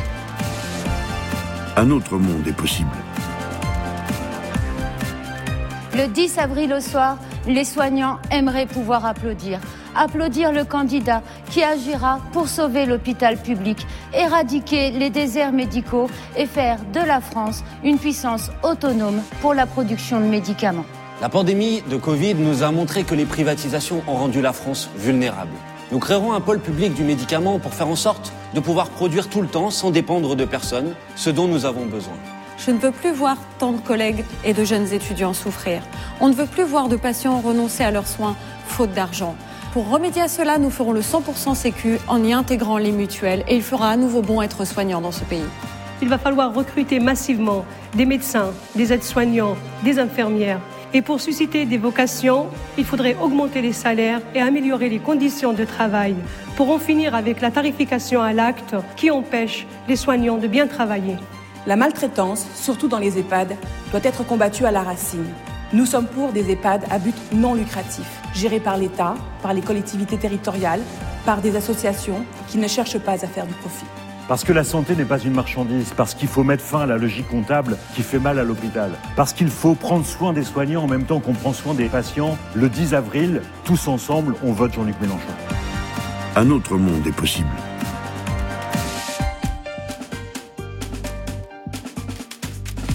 Un 1.75 1.89
autre 1.89 2.17
monde 2.17 2.47
est 2.47 2.55
possible. 2.55 2.91
Le 5.95 6.07
10 6.07 6.37
avril 6.37 6.71
au 6.71 6.79
soir, 6.79 7.17
les 7.47 7.63
soignants 7.63 8.19
aimeraient 8.29 8.67
pouvoir 8.67 9.07
applaudir. 9.07 9.59
Applaudir 9.95 10.51
le 10.51 10.65
candidat 10.65 11.23
qui 11.49 11.63
agira 11.63 12.19
pour 12.31 12.47
sauver 12.47 12.85
l'hôpital 12.85 13.37
public, 13.37 13.87
éradiquer 14.13 14.91
les 14.91 15.09
déserts 15.09 15.51
médicaux 15.51 16.11
et 16.37 16.45
faire 16.45 16.77
de 16.93 16.99
la 16.99 17.21
France 17.21 17.63
une 17.83 17.97
puissance 17.97 18.51
autonome 18.61 19.21
pour 19.41 19.55
la 19.55 19.65
production 19.65 20.19
de 20.19 20.25
médicaments. 20.25 20.85
La 21.21 21.29
pandémie 21.29 21.81
de 21.89 21.97
Covid 21.97 22.35
nous 22.35 22.61
a 22.61 22.71
montré 22.71 23.03
que 23.03 23.15
les 23.15 23.25
privatisations 23.25 24.03
ont 24.07 24.15
rendu 24.15 24.41
la 24.41 24.53
France 24.53 24.91
vulnérable. 24.95 25.53
Nous 25.93 25.99
créerons 25.99 26.33
un 26.33 26.41
pôle 26.41 26.59
public 26.59 26.95
du 26.95 27.03
médicament 27.03 27.59
pour 27.59 27.71
faire 27.71 27.87
en 27.87 27.95
sorte 27.95 28.33
de 28.55 28.59
pouvoir 28.59 28.89
produire 28.89 29.29
tout 29.29 29.43
le 29.43 29.47
temps 29.47 29.69
sans 29.69 29.91
dépendre 29.91 30.35
de 30.35 30.43
personne, 30.43 30.95
ce 31.15 31.29
dont 31.29 31.47
nous 31.47 31.65
avons 31.67 31.85
besoin. 31.85 32.15
Je 32.57 32.71
ne 32.71 32.79
veux 32.79 32.89
plus 32.89 33.11
voir 33.11 33.37
tant 33.59 33.73
de 33.73 33.77
collègues 33.77 34.25
et 34.43 34.55
de 34.55 34.63
jeunes 34.63 34.91
étudiants 34.91 35.33
souffrir. 35.33 35.83
On 36.19 36.29
ne 36.29 36.33
veut 36.33 36.47
plus 36.47 36.63
voir 36.63 36.89
de 36.89 36.95
patients 36.95 37.39
renoncer 37.41 37.83
à 37.83 37.91
leurs 37.91 38.07
soins 38.07 38.35
faute 38.65 38.91
d'argent. 38.93 39.35
Pour 39.71 39.87
remédier 39.87 40.23
à 40.23 40.27
cela, 40.27 40.57
nous 40.57 40.71
ferons 40.71 40.93
le 40.93 41.01
100% 41.01 41.53
sécu 41.53 41.99
en 42.07 42.23
y 42.23 42.33
intégrant 42.33 42.79
les 42.79 42.91
mutuelles 42.91 43.43
et 43.47 43.55
il 43.55 43.61
fera 43.61 43.89
à 43.91 43.95
nouveau 43.95 44.23
bon 44.23 44.41
être 44.41 44.65
soignant 44.65 44.99
dans 44.99 45.11
ce 45.11 45.23
pays. 45.23 45.45
Il 46.01 46.09
va 46.09 46.17
falloir 46.17 46.55
recruter 46.55 46.99
massivement 46.99 47.65
des 47.93 48.07
médecins, 48.07 48.49
des 48.73 48.93
aides-soignants, 48.93 49.55
des 49.83 49.99
infirmières. 49.99 50.59
Et 50.95 51.01
pour 51.01 51.19
susciter 51.19 51.65
des 51.65 51.79
vocations, 51.79 52.47
il 52.77 52.85
faudrait 52.85 53.17
augmenter 53.19 53.61
les 53.63 53.73
salaires 53.73 54.21
et 54.35 54.41
améliorer 54.41 54.89
les 54.89 54.99
conditions 54.99 55.51
de 55.51 55.65
travail 55.65 56.15
pour 56.55 56.69
en 56.69 56.77
finir 56.77 57.15
avec 57.15 57.41
la 57.41 57.49
tarification 57.49 58.21
à 58.21 58.31
l'acte 58.31 58.75
qui 58.95 59.09
empêche 59.09 59.65
les 59.87 59.95
soignants 59.95 60.37
de 60.37 60.47
bien 60.47 60.67
travailler. 60.67 61.15
La 61.65 61.77
maltraitance, 61.77 62.45
surtout 62.53 62.87
dans 62.87 62.99
les 62.99 63.17
EHPAD, 63.17 63.55
doit 63.91 64.01
être 64.03 64.23
combattue 64.23 64.65
à 64.65 64.71
la 64.71 64.83
racine. 64.83 65.25
Nous 65.71 65.87
sommes 65.87 66.05
pour 66.05 66.31
des 66.31 66.51
EHPAD 66.51 66.83
à 66.91 66.99
but 66.99 67.15
non 67.33 67.55
lucratif, 67.55 68.05
gérés 68.35 68.59
par 68.59 68.77
l'État, 68.77 69.15
par 69.41 69.55
les 69.55 69.61
collectivités 69.61 70.17
territoriales, 70.17 70.81
par 71.25 71.41
des 71.41 71.55
associations 71.55 72.23
qui 72.49 72.59
ne 72.59 72.67
cherchent 72.67 72.99
pas 72.99 73.13
à 73.13 73.27
faire 73.27 73.47
du 73.47 73.53
profit. 73.55 73.85
Parce 74.27 74.45
que 74.45 74.53
la 74.53 74.63
santé 74.63 74.95
n'est 74.95 75.03
pas 75.03 75.19
une 75.19 75.33
marchandise, 75.33 75.93
parce 75.97 76.13
qu'il 76.13 76.29
faut 76.29 76.43
mettre 76.43 76.63
fin 76.63 76.81
à 76.81 76.85
la 76.85 76.97
logique 76.97 77.27
comptable 77.27 77.77
qui 77.93 78.03
fait 78.03 78.19
mal 78.19 78.39
à 78.39 78.43
l'hôpital, 78.43 78.91
parce 79.17 79.33
qu'il 79.33 79.49
faut 79.49 79.75
prendre 79.75 80.05
soin 80.05 80.31
des 80.31 80.43
soignants 80.43 80.83
en 80.83 80.87
même 80.87 81.03
temps 81.03 81.19
qu'on 81.19 81.33
prend 81.33 81.51
soin 81.51 81.73
des 81.73 81.89
patients, 81.89 82.37
le 82.55 82.69
10 82.69 82.93
avril, 82.93 83.41
tous 83.65 83.87
ensemble, 83.87 84.35
on 84.43 84.53
vote 84.53 84.73
Jean-Luc 84.73 84.95
Mélenchon. 85.01 85.27
Un 86.37 86.49
autre 86.51 86.77
monde 86.77 87.05
est 87.05 87.11
possible. 87.11 87.49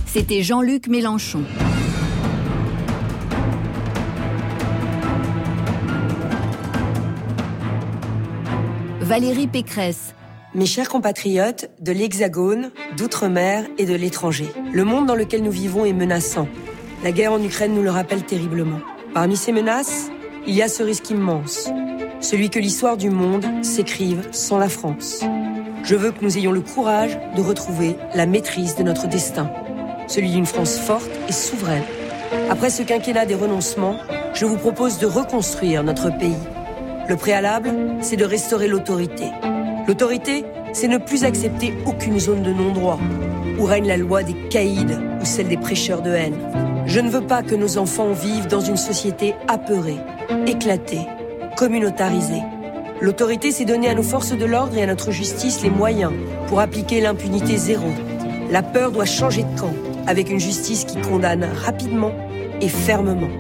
C'était 0.06 0.42
Jean-Luc 0.42 0.88
Mélenchon. 0.88 1.42
Valérie 9.02 9.46
Pécresse. 9.46 10.14
Mes 10.54 10.64
chers 10.64 10.88
compatriotes 10.88 11.68
de 11.78 11.92
l'Hexagone, 11.92 12.70
d'outre-mer 12.96 13.66
et 13.76 13.84
de 13.84 13.94
l'étranger, 13.94 14.48
le 14.72 14.82
monde 14.82 15.04
dans 15.04 15.14
lequel 15.14 15.42
nous 15.42 15.50
vivons 15.50 15.84
est 15.84 15.92
menaçant. 15.92 16.48
La 17.04 17.12
guerre 17.12 17.34
en 17.34 17.42
Ukraine 17.42 17.74
nous 17.74 17.82
le 17.82 17.90
rappelle 17.90 18.22
terriblement. 18.22 18.80
Parmi 19.12 19.36
ces 19.36 19.52
menaces, 19.52 20.10
il 20.46 20.54
y 20.54 20.62
a 20.62 20.68
ce 20.68 20.82
risque 20.82 21.10
immense, 21.10 21.68
celui 22.20 22.48
que 22.48 22.58
l'histoire 22.58 22.96
du 22.96 23.10
monde 23.10 23.44
s'écrive 23.62 24.26
sans 24.32 24.56
la 24.56 24.70
France. 24.70 25.22
Je 25.84 25.94
veux 25.94 26.12
que 26.12 26.24
nous 26.24 26.38
ayons 26.38 26.52
le 26.52 26.62
courage 26.62 27.18
de 27.36 27.42
retrouver 27.42 27.96
la 28.14 28.24
maîtrise 28.24 28.74
de 28.74 28.82
notre 28.82 29.06
destin, 29.06 29.50
celui 30.06 30.30
d'une 30.30 30.46
France 30.46 30.78
forte 30.78 31.10
et 31.28 31.32
souveraine. 31.32 31.84
Après 32.48 32.70
ce 32.70 32.82
quinquennat 32.82 33.26
des 33.26 33.34
renoncements, 33.34 33.98
je 34.32 34.46
vous 34.46 34.56
propose 34.56 34.98
de 34.98 35.06
reconstruire 35.06 35.84
notre 35.84 36.08
pays. 36.08 36.36
Le 37.06 37.16
préalable, 37.16 37.70
c'est 38.00 38.16
de 38.16 38.24
restaurer 38.24 38.66
l'autorité. 38.66 39.26
L'autorité, 39.88 40.44
c'est 40.74 40.86
ne 40.86 40.98
plus 40.98 41.24
accepter 41.24 41.72
aucune 41.86 42.20
zone 42.20 42.42
de 42.42 42.52
non-droit, 42.52 42.98
où 43.58 43.64
règne 43.64 43.86
la 43.86 43.96
loi 43.96 44.22
des 44.22 44.34
caïds 44.50 44.98
ou 45.18 45.24
celle 45.24 45.48
des 45.48 45.56
prêcheurs 45.56 46.02
de 46.02 46.10
haine. 46.10 46.36
Je 46.84 47.00
ne 47.00 47.08
veux 47.08 47.26
pas 47.26 47.42
que 47.42 47.54
nos 47.54 47.78
enfants 47.78 48.12
vivent 48.12 48.48
dans 48.48 48.60
une 48.60 48.76
société 48.76 49.34
apeurée, 49.48 49.96
éclatée, 50.46 51.06
communautarisée. 51.56 52.42
L'autorité 53.00 53.50
s'est 53.50 53.64
donnée 53.64 53.88
à 53.88 53.94
nos 53.94 54.02
forces 54.02 54.36
de 54.36 54.44
l'ordre 54.44 54.76
et 54.76 54.82
à 54.82 54.86
notre 54.86 55.10
justice 55.10 55.62
les 55.62 55.70
moyens 55.70 56.12
pour 56.48 56.60
appliquer 56.60 57.00
l'impunité 57.00 57.56
zéro. 57.56 57.88
La 58.50 58.62
peur 58.62 58.92
doit 58.92 59.06
changer 59.06 59.44
de 59.44 59.58
camp, 59.58 59.72
avec 60.06 60.28
une 60.28 60.40
justice 60.40 60.84
qui 60.84 61.00
condamne 61.00 61.48
rapidement 61.64 62.12
et 62.60 62.68
fermement. 62.68 63.30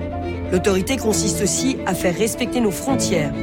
L'autorité 0.50 0.96
consiste 0.96 1.42
aussi 1.42 1.76
à 1.84 1.92
faire 1.92 2.16
respecter 2.16 2.62
nos 2.62 2.70
frontières 2.70 3.34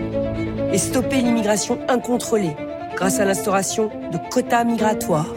et 0.74 0.80
stopper 0.80 1.18
l'immigration 1.18 1.78
incontrôlée 1.88 2.56
grâce 2.96 3.20
à 3.20 3.26
l'instauration 3.26 3.90
de 4.12 4.18
quotas 4.30 4.64
migratoires. 4.64 5.34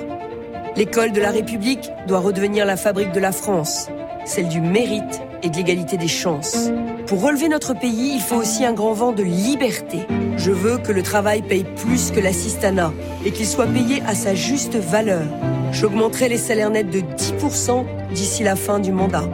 L'école 0.76 1.12
de 1.12 1.20
la 1.20 1.30
République 1.30 1.90
doit 2.06 2.20
redevenir 2.20 2.64
la 2.64 2.76
fabrique 2.76 3.12
de 3.12 3.20
la 3.20 3.32
France, 3.32 3.88
celle 4.24 4.48
du 4.48 4.60
mérite 4.60 5.20
et 5.42 5.50
de 5.50 5.56
l'égalité 5.56 5.96
des 5.96 6.08
chances. 6.08 6.70
Pour 7.06 7.22
relever 7.22 7.48
notre 7.48 7.74
pays, 7.74 8.12
il 8.14 8.20
faut 8.20 8.36
aussi 8.36 8.64
un 8.64 8.72
grand 8.72 8.92
vent 8.92 9.12
de 9.12 9.22
liberté. 9.22 10.06
Je 10.36 10.50
veux 10.50 10.78
que 10.78 10.92
le 10.92 11.02
travail 11.02 11.42
paye 11.42 11.64
plus 11.64 12.10
que 12.10 12.20
l'assistanat 12.20 12.92
et 13.24 13.32
qu'il 13.32 13.46
soit 13.46 13.66
payé 13.66 14.02
à 14.06 14.14
sa 14.14 14.34
juste 14.34 14.76
valeur. 14.76 15.24
J'augmenterai 15.72 16.28
les 16.28 16.38
salaires 16.38 16.70
nets 16.70 16.90
de 16.90 17.00
10% 17.00 17.84
d'ici 18.12 18.42
la 18.42 18.56
fin 18.56 18.78
du 18.78 18.92
mandat. 18.92 19.28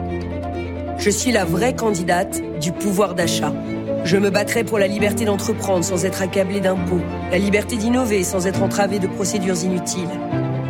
Je 0.97 1.09
suis 1.09 1.31
la 1.31 1.45
vraie 1.45 1.75
candidate 1.75 2.41
du 2.59 2.71
pouvoir 2.71 3.13
d'achat. 3.13 3.53
Je 4.05 4.17
me 4.17 4.29
battrai 4.29 4.63
pour 4.63 4.77
la 4.77 4.85
liberté 4.85 5.25
d'entreprendre 5.25 5.83
sans 5.83 6.05
être 6.05 6.21
accablé 6.21 6.59
d'impôts, 6.59 7.01
la 7.31 7.39
liberté 7.39 7.75
d'innover 7.75 8.23
sans 8.23 8.45
être 8.45 8.61
entravé 8.61 8.99
de 8.99 9.07
procédures 9.07 9.63
inutiles. 9.63 10.07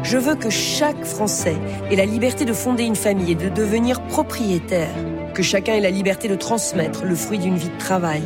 Je 0.03 0.17
veux 0.17 0.35
que 0.35 0.49
chaque 0.49 1.03
Français 1.03 1.57
ait 1.91 1.97
la 1.97 2.05
liberté 2.05 2.45
de 2.45 2.53
fonder 2.53 2.83
une 2.83 2.95
famille 2.95 3.33
et 3.33 3.35
de 3.35 3.49
devenir 3.49 4.01
propriétaire, 4.03 4.87
que 5.33 5.43
chacun 5.43 5.73
ait 5.73 5.81
la 5.81 5.89
liberté 5.89 6.29
de 6.29 6.35
transmettre 6.35 7.03
le 7.03 7.13
fruit 7.13 7.37
d'une 7.37 7.57
vie 7.57 7.67
de 7.67 7.77
travail. 7.77 8.21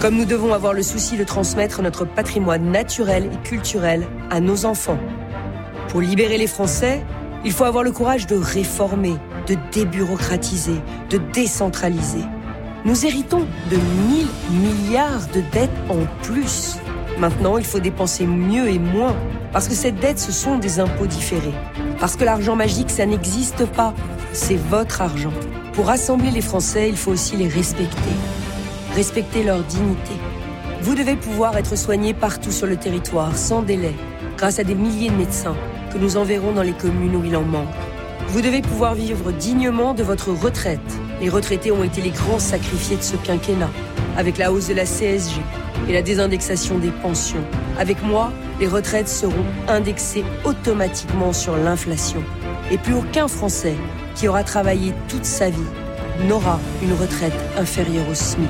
Comme 0.00 0.14
nous 0.14 0.24
devons 0.24 0.54
avoir 0.54 0.72
le 0.72 0.84
souci 0.84 1.16
de 1.16 1.24
transmettre 1.24 1.82
notre 1.82 2.04
patrimoine 2.04 2.70
naturel 2.70 3.28
et 3.32 3.48
culturel 3.48 4.06
à 4.30 4.38
nos 4.38 4.66
enfants. 4.66 5.00
Pour 5.88 6.00
libérer 6.00 6.38
les 6.38 6.46
Français, 6.46 7.04
il 7.44 7.50
faut 7.50 7.64
avoir 7.64 7.82
le 7.82 7.90
courage 7.90 8.28
de 8.28 8.36
réformer, 8.36 9.16
de 9.48 9.56
débureaucratiser, 9.72 10.80
de 11.10 11.18
décentraliser. 11.32 12.22
Nous 12.84 13.04
héritons 13.04 13.44
de 13.70 13.76
1000 13.76 14.26
milliards 14.60 15.26
de 15.34 15.42
dettes 15.52 15.70
en 15.88 16.06
plus. 16.22 16.76
Maintenant, 17.18 17.58
il 17.58 17.64
faut 17.64 17.80
dépenser 17.80 18.24
mieux 18.24 18.68
et 18.68 18.78
moins, 18.78 19.16
parce 19.52 19.66
que 19.66 19.74
cette 19.74 19.96
dette, 19.96 20.20
ce 20.20 20.30
sont 20.30 20.58
des 20.58 20.78
impôts 20.78 21.06
différés. 21.06 21.54
Parce 21.98 22.14
que 22.14 22.24
l'argent 22.24 22.54
magique, 22.54 22.90
ça 22.90 23.04
n'existe 23.04 23.66
pas. 23.66 23.94
C'est 24.32 24.56
votre 24.56 25.02
argent. 25.02 25.32
Pour 25.72 25.86
rassembler 25.86 26.30
les 26.30 26.40
Français, 26.40 26.88
il 26.88 26.96
faut 26.96 27.10
aussi 27.10 27.36
les 27.36 27.48
respecter. 27.48 28.14
Respecter 28.94 29.42
leur 29.42 29.64
dignité. 29.64 30.14
Vous 30.80 30.94
devez 30.94 31.16
pouvoir 31.16 31.56
être 31.56 31.76
soigné 31.76 32.14
partout 32.14 32.52
sur 32.52 32.68
le 32.68 32.76
territoire, 32.76 33.36
sans 33.36 33.62
délai, 33.62 33.94
grâce 34.36 34.60
à 34.60 34.64
des 34.64 34.76
milliers 34.76 35.10
de 35.10 35.16
médecins 35.16 35.56
que 35.92 35.98
nous 35.98 36.16
enverrons 36.16 36.52
dans 36.52 36.62
les 36.62 36.72
communes 36.72 37.16
où 37.16 37.24
il 37.24 37.36
en 37.36 37.42
manque. 37.42 37.66
Vous 38.28 38.40
devez 38.40 38.62
pouvoir 38.62 38.94
vivre 38.94 39.32
dignement 39.32 39.94
de 39.94 40.04
votre 40.04 40.30
retraite. 40.30 40.80
Les 41.20 41.28
retraités 41.28 41.72
ont 41.72 41.82
été 41.82 42.00
les 42.00 42.10
grands 42.10 42.38
sacrifiés 42.38 42.96
de 42.96 43.02
ce 43.02 43.16
quinquennat, 43.16 43.70
avec 44.16 44.38
la 44.38 44.52
hausse 44.52 44.68
de 44.68 44.74
la 44.74 44.84
CSG 44.84 45.40
et 45.88 45.92
la 45.92 46.02
désindexation 46.02 46.78
des 46.78 46.90
pensions. 46.90 47.42
Avec 47.78 48.02
moi, 48.02 48.32
les 48.60 48.68
retraites 48.68 49.08
seront 49.08 49.44
indexées 49.66 50.24
automatiquement 50.44 51.32
sur 51.32 51.56
l'inflation. 51.56 52.22
Et 52.70 52.78
plus 52.78 52.94
aucun 52.94 53.26
Français 53.26 53.74
qui 54.14 54.28
aura 54.28 54.44
travaillé 54.44 54.92
toute 55.08 55.24
sa 55.24 55.50
vie 55.50 55.58
n'aura 56.26 56.60
une 56.82 56.92
retraite 56.92 57.32
inférieure 57.56 58.08
au 58.10 58.14
SMIC. 58.14 58.48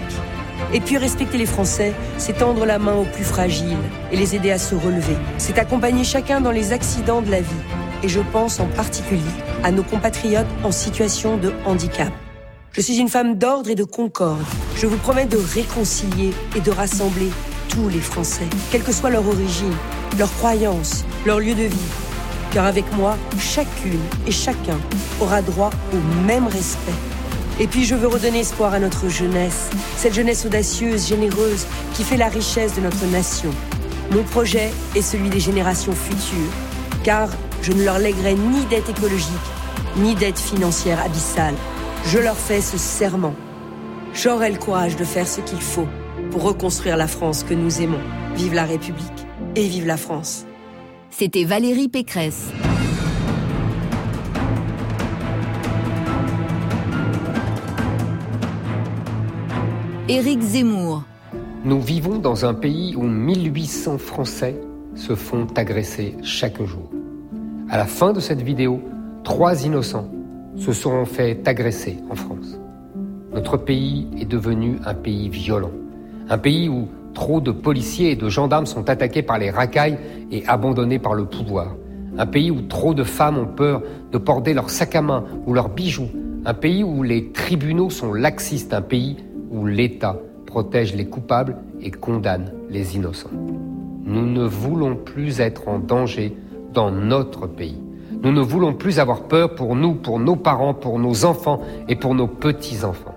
Et 0.72 0.80
puis 0.80 0.98
respecter 0.98 1.38
les 1.38 1.46
Français, 1.46 1.94
c'est 2.18 2.38
tendre 2.38 2.66
la 2.66 2.78
main 2.78 2.94
aux 2.94 3.04
plus 3.04 3.24
fragiles 3.24 3.76
et 4.12 4.16
les 4.16 4.34
aider 4.34 4.50
à 4.50 4.58
se 4.58 4.74
relever. 4.74 5.16
C'est 5.38 5.58
accompagner 5.58 6.04
chacun 6.04 6.40
dans 6.40 6.50
les 6.50 6.72
accidents 6.72 7.22
de 7.22 7.30
la 7.30 7.40
vie. 7.40 7.64
Et 8.02 8.08
je 8.08 8.20
pense 8.32 8.60
en 8.60 8.66
particulier 8.66 9.22
à 9.64 9.70
nos 9.70 9.82
compatriotes 9.82 10.46
en 10.64 10.72
situation 10.72 11.36
de 11.36 11.52
handicap. 11.64 12.12
Je 12.72 12.80
suis 12.82 12.98
une 12.98 13.08
femme 13.08 13.36
d'ordre 13.36 13.70
et 13.70 13.74
de 13.74 13.84
concorde. 13.84 14.44
Je 14.76 14.86
vous 14.86 14.98
promets 14.98 15.26
de 15.26 15.38
réconcilier 15.38 16.32
et 16.54 16.60
de 16.60 16.70
rassembler 16.70 17.30
tous 17.68 17.88
les 17.88 18.00
Français, 18.00 18.46
quelle 18.70 18.82
que 18.82 18.92
soit 18.92 19.10
leur 19.10 19.26
origine, 19.26 19.74
leur 20.18 20.32
croyance, 20.34 21.04
leur 21.26 21.40
lieu 21.40 21.54
de 21.54 21.64
vie. 21.64 21.76
Car 22.52 22.66
avec 22.66 22.84
moi, 22.94 23.16
chacune 23.38 24.00
et 24.26 24.30
chacun 24.30 24.78
aura 25.20 25.42
droit 25.42 25.70
au 25.92 26.24
même 26.26 26.46
respect. 26.46 26.92
Et 27.58 27.66
puis 27.66 27.84
je 27.84 27.94
veux 27.94 28.06
redonner 28.06 28.40
espoir 28.40 28.74
à 28.74 28.78
notre 28.78 29.08
jeunesse, 29.08 29.70
cette 29.96 30.14
jeunesse 30.14 30.46
audacieuse, 30.46 31.08
généreuse, 31.08 31.66
qui 31.94 32.04
fait 32.04 32.16
la 32.16 32.28
richesse 32.28 32.76
de 32.76 32.82
notre 32.82 33.04
nation. 33.06 33.50
Mon 34.12 34.22
projet 34.22 34.70
est 34.94 35.02
celui 35.02 35.30
des 35.30 35.40
générations 35.40 35.92
futures, 35.92 36.52
car 37.02 37.28
je 37.62 37.72
ne 37.72 37.82
leur 37.82 37.98
lèguerai 37.98 38.34
ni 38.34 38.64
dette 38.66 38.88
écologique, 38.88 39.26
ni 39.96 40.14
dette 40.14 40.38
financière 40.38 41.02
abyssale. 41.04 41.54
Je 42.10 42.18
leur 42.18 42.38
fais 42.38 42.62
ce 42.62 42.78
serment. 42.78 43.34
J'aurai 44.14 44.50
le 44.50 44.56
courage 44.56 44.96
de 44.96 45.04
faire 45.04 45.28
ce 45.28 45.42
qu'il 45.42 45.60
faut 45.60 45.86
pour 46.30 46.42
reconstruire 46.42 46.96
la 46.96 47.06
France 47.06 47.44
que 47.44 47.52
nous 47.52 47.82
aimons. 47.82 48.00
Vive 48.34 48.54
la 48.54 48.64
République 48.64 49.26
et 49.56 49.68
vive 49.68 49.86
la 49.86 49.98
France. 49.98 50.46
C'était 51.10 51.44
Valérie 51.44 51.88
Pécresse. 51.88 52.50
Éric 60.08 60.40
Zemmour. 60.40 61.02
Nous 61.66 61.82
vivons 61.82 62.16
dans 62.16 62.46
un 62.46 62.54
pays 62.54 62.96
où 62.96 63.02
1800 63.02 63.98
Français 63.98 64.58
se 64.94 65.14
font 65.14 65.46
agresser 65.56 66.16
chaque 66.22 66.62
jour. 66.62 66.88
À 67.68 67.76
la 67.76 67.84
fin 67.84 68.14
de 68.14 68.20
cette 68.20 68.40
vidéo, 68.40 68.80
trois 69.24 69.66
innocents 69.66 70.08
se 70.58 70.72
seront 70.72 71.04
fait 71.04 71.46
agresser 71.46 71.96
en 72.10 72.14
France. 72.14 72.58
Notre 73.32 73.56
pays 73.56 74.06
est 74.18 74.24
devenu 74.24 74.78
un 74.84 74.94
pays 74.94 75.28
violent. 75.28 75.70
Un 76.28 76.38
pays 76.38 76.68
où 76.68 76.88
trop 77.14 77.40
de 77.40 77.50
policiers 77.50 78.12
et 78.12 78.16
de 78.16 78.28
gendarmes 78.28 78.66
sont 78.66 78.88
attaqués 78.90 79.22
par 79.22 79.38
les 79.38 79.50
racailles 79.50 79.98
et 80.30 80.46
abandonnés 80.46 80.98
par 80.98 81.14
le 81.14 81.24
pouvoir. 81.24 81.74
Un 82.16 82.26
pays 82.26 82.50
où 82.50 82.62
trop 82.62 82.94
de 82.94 83.04
femmes 83.04 83.38
ont 83.38 83.46
peur 83.46 83.82
de 84.10 84.18
porter 84.18 84.54
leur 84.54 84.70
sac 84.70 84.94
à 84.96 85.02
main 85.02 85.24
ou 85.46 85.54
leurs 85.54 85.68
bijoux. 85.68 86.08
Un 86.44 86.54
pays 86.54 86.82
où 86.82 87.02
les 87.02 87.30
tribunaux 87.32 87.90
sont 87.90 88.12
laxistes. 88.12 88.74
Un 88.74 88.82
pays 88.82 89.16
où 89.50 89.66
l'État 89.66 90.18
protège 90.46 90.94
les 90.94 91.06
coupables 91.06 91.56
et 91.80 91.90
condamne 91.90 92.52
les 92.70 92.96
innocents. 92.96 93.30
Nous 94.04 94.26
ne 94.26 94.44
voulons 94.44 94.96
plus 94.96 95.40
être 95.40 95.68
en 95.68 95.78
danger 95.78 96.36
dans 96.72 96.90
notre 96.90 97.46
pays. 97.46 97.78
Nous 98.22 98.32
ne 98.32 98.40
voulons 98.40 98.74
plus 98.74 98.98
avoir 98.98 99.22
peur 99.22 99.54
pour 99.54 99.76
nous, 99.76 99.94
pour 99.94 100.18
nos 100.18 100.34
parents, 100.34 100.74
pour 100.74 100.98
nos 100.98 101.24
enfants 101.24 101.60
et 101.88 101.94
pour 101.94 102.14
nos 102.14 102.26
petits-enfants. 102.26 103.14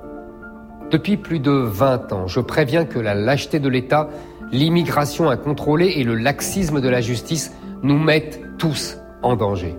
Depuis 0.91 1.17
plus 1.17 1.39
de 1.39 1.51
20 1.51 2.13
ans, 2.13 2.27
je 2.27 2.39
préviens 2.39 2.85
que 2.85 2.99
la 2.99 3.15
lâcheté 3.15 3.59
de 3.59 3.69
l'État, 3.69 4.09
l'immigration 4.51 5.29
incontrôlée 5.29 5.93
et 5.95 6.03
le 6.03 6.15
laxisme 6.15 6.81
de 6.81 6.89
la 6.89 7.01
justice 7.01 7.51
nous 7.81 7.97
mettent 7.97 8.41
tous 8.59 8.97
en 9.23 9.35
danger. 9.35 9.75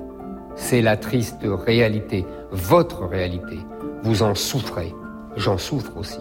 C'est 0.57 0.83
la 0.83 0.97
triste 0.97 1.43
réalité, 1.45 2.27
votre 2.51 3.07
réalité. 3.07 3.59
Vous 4.03 4.23
en 4.25 4.35
souffrez, 4.35 4.93
j'en 5.37 5.57
souffre 5.57 5.97
aussi. 5.97 6.19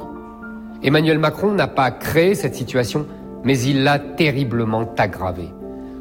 Emmanuel 0.84 1.18
Macron 1.18 1.54
n'a 1.54 1.68
pas 1.68 1.90
créé 1.90 2.36
cette 2.36 2.56
situation, 2.56 3.08
mais 3.44 3.60
il 3.60 3.84
l'a 3.84 3.98
terriblement 3.98 4.94
aggravée. 4.98 5.50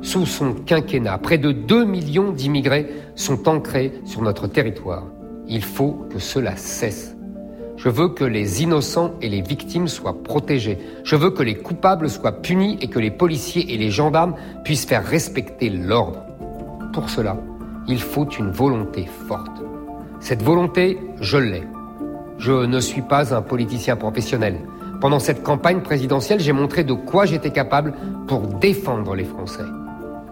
Sous 0.03 0.25
son 0.25 0.55
quinquennat, 0.55 1.19
près 1.19 1.37
de 1.37 1.53
2 1.53 1.85
millions 1.85 2.33
d'immigrés 2.33 2.87
sont 3.17 3.49
ancrés 3.49 3.93
sur 4.05 4.23
notre 4.23 4.47
territoire. 4.47 5.05
Il 5.47 5.63
faut 5.63 6.07
que 6.11 6.19
cela 6.19 6.57
cesse. 6.57 7.17
Je 7.77 7.89
veux 7.89 8.09
que 8.09 8.25
les 8.25 8.63
innocents 8.63 9.15
et 9.21 9.29
les 9.29 9.43
victimes 9.43 9.89
soient 9.89 10.23
protégés. 10.23 10.79
Je 11.05 11.17
veux 11.17 11.31
que 11.31 11.43
les 11.43 11.55
coupables 11.55 12.09
soient 12.09 12.41
punis 12.41 12.79
et 12.81 12.89
que 12.89 12.99
les 12.99 13.11
policiers 13.11 13.73
et 13.73 13.79
les 13.79 13.91
gendarmes 13.91 14.35
puissent 14.65 14.87
faire 14.87 15.05
respecter 15.05 15.69
l'ordre. 15.71 16.25
Pour 16.93 17.09
cela, 17.09 17.37
il 17.87 18.01
faut 18.01 18.29
une 18.29 18.51
volonté 18.51 19.07
forte. 19.27 19.63
Cette 20.21 20.43
volonté, 20.43 20.99
je 21.21 21.39
l'ai. 21.39 21.63
Je 22.39 22.53
ne 22.53 22.81
suis 22.81 23.03
pas 23.03 23.35
un 23.35 23.43
politicien 23.43 23.97
professionnel. 23.97 24.61
Pendant 25.01 25.19
cette 25.19 25.43
campagne 25.43 25.81
présidentielle, 25.81 26.41
j'ai 26.41 26.53
montré 26.53 26.85
de 26.85 26.93
quoi 26.93 27.25
j'étais 27.25 27.51
capable 27.51 27.95
pour 28.27 28.41
défendre 28.41 29.15
les 29.15 29.25
Français. 29.25 29.65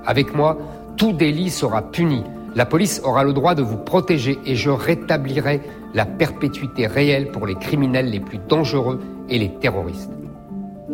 Avec 0.09 0.35
moi, 0.35 0.57
tout 0.97 1.13
délit 1.13 1.51
sera 1.51 1.83
puni. 1.83 2.25
La 2.55 2.65
police 2.65 3.03
aura 3.05 3.25
le 3.25 3.35
droit 3.35 3.55
de 3.55 3.61
vous 3.61 3.77
protéger 3.77 4.39
et 4.47 4.57
je 4.57 4.71
rétablirai 4.71 5.61
la 5.93 6.07
perpétuité 6.07 6.87
réelle 6.87 7.31
pour 7.31 7.47
les 7.47 7.57
criminels 7.57 8.09
les 8.09 8.19
plus 8.19 8.39
dangereux 8.49 9.01
et 9.29 9.39
les 9.39 9.51
terroristes. 9.51 10.11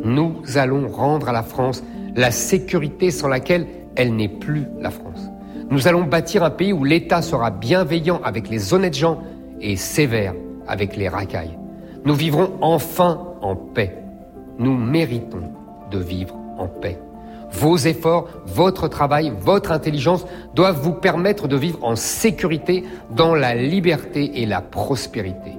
Nous 0.03 0.35
allons 0.57 0.89
rendre 0.89 1.29
à 1.29 1.33
la 1.33 1.45
France 1.45 1.85
la 2.17 2.33
sécurité 2.33 3.13
sans 3.13 3.29
laquelle 3.29 3.69
elle 3.95 4.17
n'est 4.17 4.29
plus 4.29 4.67
la 4.81 4.91
France. 4.91 5.31
Nous 5.71 5.87
allons 5.87 6.03
bâtir 6.03 6.43
un 6.43 6.51
pays 6.51 6.73
où 6.73 6.83
l'État 6.83 7.23
sera 7.23 7.53
bienveillant 7.53 8.21
avec 8.25 8.49
les 8.49 8.75
honnêtes 8.75 8.97
gens 8.97 9.23
et 9.61 9.77
sévère 9.77 10.35
avec 10.67 10.97
les 10.97 11.09
racailles. 11.09 11.57
Nous 12.05 12.15
vivrons 12.15 12.51
enfin 12.61 13.29
en 13.43 13.55
paix. 13.55 13.97
Nous 14.59 14.77
méritons 14.77 15.53
de 15.93 15.99
vivre 15.99 16.35
en 16.59 16.67
paix. 16.67 16.99
Vos 17.55 17.77
efforts, 17.77 18.29
votre 18.47 18.89
travail, 18.89 19.33
votre 19.41 19.71
intelligence 19.71 20.27
doivent 20.55 20.81
vous 20.81 20.93
permettre 20.93 21.47
de 21.47 21.57
vivre 21.57 21.79
en 21.83 21.95
sécurité 21.95 22.85
dans 23.11 23.35
la 23.35 23.55
liberté 23.55 24.43
et 24.43 24.47
la 24.47 24.61
prospérité. 24.61 25.53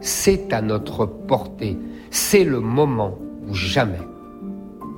C'est 0.00 0.52
à 0.54 0.62
notre 0.62 1.04
portée. 1.04 1.76
C'est 2.10 2.44
le 2.44 2.60
moment 2.60 3.18
ou 3.46 3.54
jamais. 3.54 4.00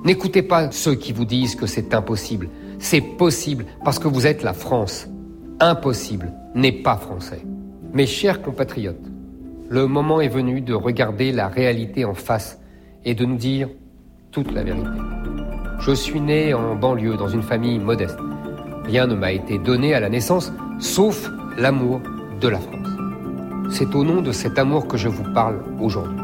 N'écoutez 0.05 0.41
pas 0.41 0.71
ceux 0.71 0.95
qui 0.95 1.11
vous 1.11 1.25
disent 1.25 1.55
que 1.55 1.67
c'est 1.67 1.93
impossible. 1.93 2.47
C'est 2.79 3.01
possible 3.01 3.65
parce 3.83 3.99
que 3.99 4.07
vous 4.07 4.25
êtes 4.25 4.43
la 4.43 4.53
France. 4.53 5.07
Impossible 5.59 6.31
n'est 6.55 6.71
pas 6.71 6.95
français. 6.95 7.41
Mes 7.93 8.07
chers 8.07 8.41
compatriotes, 8.41 9.11
le 9.69 9.87
moment 9.87 10.21
est 10.21 10.29
venu 10.29 10.61
de 10.61 10.73
regarder 10.73 11.33
la 11.33 11.49
réalité 11.49 12.05
en 12.05 12.13
face 12.13 12.59
et 13.03 13.13
de 13.13 13.25
nous 13.25 13.37
dire 13.37 13.69
toute 14.31 14.51
la 14.51 14.63
vérité. 14.63 15.12
Je 15.79 15.91
suis 15.91 16.21
né 16.21 16.53
en 16.53 16.75
banlieue 16.75 17.17
dans 17.17 17.27
une 17.27 17.43
famille 17.43 17.79
modeste. 17.79 18.17
Rien 18.85 19.07
ne 19.07 19.15
m'a 19.15 19.31
été 19.31 19.57
donné 19.57 19.93
à 19.93 19.99
la 19.99 20.09
naissance 20.09 20.53
sauf 20.79 21.29
l'amour 21.57 22.01
de 22.39 22.47
la 22.47 22.59
France. 22.59 22.87
C'est 23.69 23.95
au 23.95 24.03
nom 24.03 24.21
de 24.21 24.31
cet 24.31 24.59
amour 24.59 24.87
que 24.87 24.97
je 24.97 25.07
vous 25.07 25.33
parle 25.33 25.61
aujourd'hui. 25.79 26.17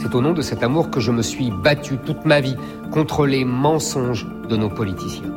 C'est 0.00 0.14
au 0.14 0.20
nom 0.20 0.32
de 0.32 0.42
cet 0.42 0.62
amour 0.62 0.90
que 0.90 1.00
je 1.00 1.12
me 1.12 1.22
suis 1.22 1.50
battu 1.50 1.98
toute 1.98 2.24
ma 2.24 2.40
vie 2.40 2.56
contre 2.90 3.26
les 3.26 3.44
mensonges 3.44 4.26
de 4.48 4.56
nos 4.56 4.68
politiciens. 4.68 5.34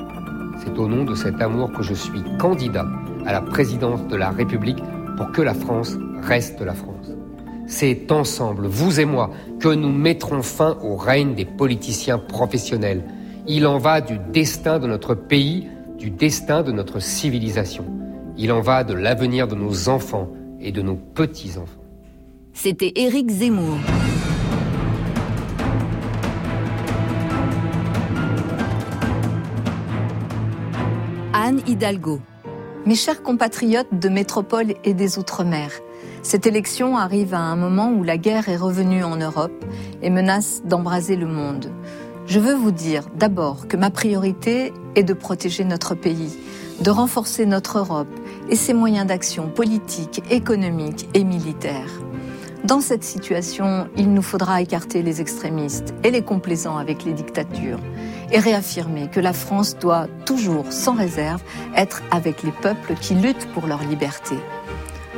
C'est 0.63 0.77
au 0.77 0.87
nom 0.87 1.03
de 1.03 1.13
cet 1.13 1.41
amour 1.41 1.71
que 1.71 1.83
je 1.83 1.93
suis 1.93 2.23
candidat 2.39 2.87
à 3.25 3.31
la 3.31 3.41
présidence 3.41 4.07
de 4.07 4.15
la 4.15 4.29
République 4.29 4.81
pour 5.17 5.31
que 5.31 5.41
la 5.41 5.53
France 5.53 5.97
reste 6.21 6.61
la 6.61 6.73
France. 6.73 7.11
C'est 7.67 8.11
ensemble, 8.11 8.67
vous 8.67 8.99
et 8.99 9.05
moi, 9.05 9.31
que 9.59 9.69
nous 9.69 9.91
mettrons 9.91 10.41
fin 10.41 10.77
au 10.83 10.95
règne 10.95 11.33
des 11.33 11.45
politiciens 11.45 12.19
professionnels. 12.19 13.03
Il 13.47 13.67
en 13.67 13.77
va 13.77 14.01
du 14.01 14.17
destin 14.33 14.79
de 14.79 14.87
notre 14.87 15.13
pays, 15.13 15.67
du 15.99 16.09
destin 16.09 16.63
de 16.63 16.71
notre 16.71 16.99
civilisation. 16.99 17.85
Il 18.37 18.51
en 18.51 18.59
va 18.59 18.83
de 18.83 18.95
l'avenir 18.95 19.47
de 19.47 19.53
nos 19.53 19.87
enfants 19.87 20.29
et 20.59 20.71
de 20.71 20.81
nos 20.81 20.95
petits-enfants. 20.95 21.83
C'était 22.53 22.91
Éric 22.95 23.29
Zemmour. 23.29 23.77
Anne 31.33 31.61
Hidalgo. 31.67 32.21
Mes 32.87 32.95
chers 32.95 33.21
compatriotes 33.21 33.93
de 33.93 34.09
métropole 34.09 34.73
et 34.83 34.95
des 34.95 35.19
Outre-mer, 35.19 35.69
cette 36.23 36.47
élection 36.47 36.97
arrive 36.97 37.35
à 37.35 37.39
un 37.39 37.55
moment 37.55 37.91
où 37.91 38.03
la 38.03 38.17
guerre 38.17 38.49
est 38.49 38.57
revenue 38.57 39.03
en 39.03 39.17
Europe 39.17 39.63
et 40.01 40.09
menace 40.09 40.63
d'embraser 40.65 41.15
le 41.15 41.27
monde. 41.27 41.71
Je 42.27 42.39
veux 42.39 42.55
vous 42.55 42.71
dire 42.71 43.03
d'abord 43.15 43.67
que 43.67 43.77
ma 43.77 43.91
priorité 43.91 44.73
est 44.95 45.03
de 45.03 45.13
protéger 45.13 45.63
notre 45.63 45.93
pays, 45.93 46.35
de 46.81 46.89
renforcer 46.89 47.45
notre 47.45 47.77
Europe 47.77 48.07
et 48.49 48.55
ses 48.55 48.73
moyens 48.73 49.05
d'action 49.05 49.47
politiques, 49.47 50.23
économiques 50.31 51.07
et 51.13 51.23
militaires. 51.23 52.01
Dans 52.63 52.81
cette 52.81 53.03
situation, 53.03 53.87
il 53.95 54.11
nous 54.11 54.23
faudra 54.23 54.59
écarter 54.59 55.03
les 55.03 55.21
extrémistes 55.21 55.93
et 56.03 56.09
les 56.09 56.23
complaisants 56.23 56.77
avec 56.77 57.05
les 57.05 57.13
dictatures 57.13 57.79
et 58.31 58.39
réaffirmer 58.39 59.07
que 59.07 59.19
la 59.19 59.33
France 59.33 59.77
doit 59.77 60.07
toujours, 60.25 60.73
sans 60.73 60.95
réserve, 60.95 61.43
être 61.75 62.01
avec 62.09 62.41
les 62.41 62.51
peuples 62.51 62.95
qui 62.99 63.13
luttent 63.13 63.47
pour 63.53 63.67
leur 63.67 63.83
liberté. 63.83 64.35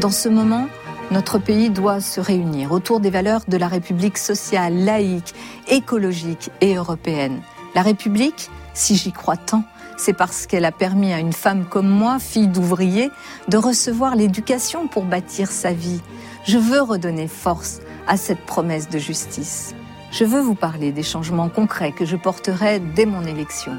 Dans 0.02 0.12
ce 0.12 0.28
moment, 0.28 0.68
notre 1.12 1.40
pays 1.40 1.70
doit 1.70 2.02
se 2.02 2.20
réunir 2.20 2.72
autour 2.72 3.00
des 3.00 3.10
valeurs 3.10 3.42
de 3.48 3.58
la 3.58 3.68
République 3.68 4.18
sociale, 4.18 4.76
laïque, 4.76 5.34
écologique 5.70 6.50
et 6.62 6.76
européenne. 6.76 7.42
La 7.76 7.82
République, 7.82 8.50
si 8.74 8.96
j'y 8.96 9.12
crois 9.12 9.38
tant, 9.38 9.64
c'est 9.98 10.14
parce 10.14 10.46
qu'elle 10.46 10.66
a 10.66 10.72
permis 10.72 11.14
à 11.14 11.20
une 11.20 11.34
femme 11.34 11.66
comme 11.66 11.90
moi, 11.90 12.20
fille 12.20 12.48
d'ouvrier, 12.48 13.10
de 13.48 13.58
recevoir 13.58 14.16
l'éducation 14.16 14.88
pour 14.88 15.04
bâtir 15.04 15.50
sa 15.50 15.72
vie. 15.72 16.02
Je 16.46 16.58
veux 16.58 16.82
redonner 16.82 17.28
force 17.28 17.80
à 18.08 18.18
cette 18.18 18.46
promesse 18.46 18.90
de 18.90 19.00
justice. 19.00 19.76
Je 20.12 20.24
veux 20.24 20.42
vous 20.42 20.56
parler 20.56 20.92
des 20.92 21.04
changements 21.04 21.50
concrets 21.50 21.92
que 21.92 22.06
je 22.06 22.16
porterai 22.16 22.80
dès 22.80 23.06
mon 23.06 23.26
élection. 23.26 23.74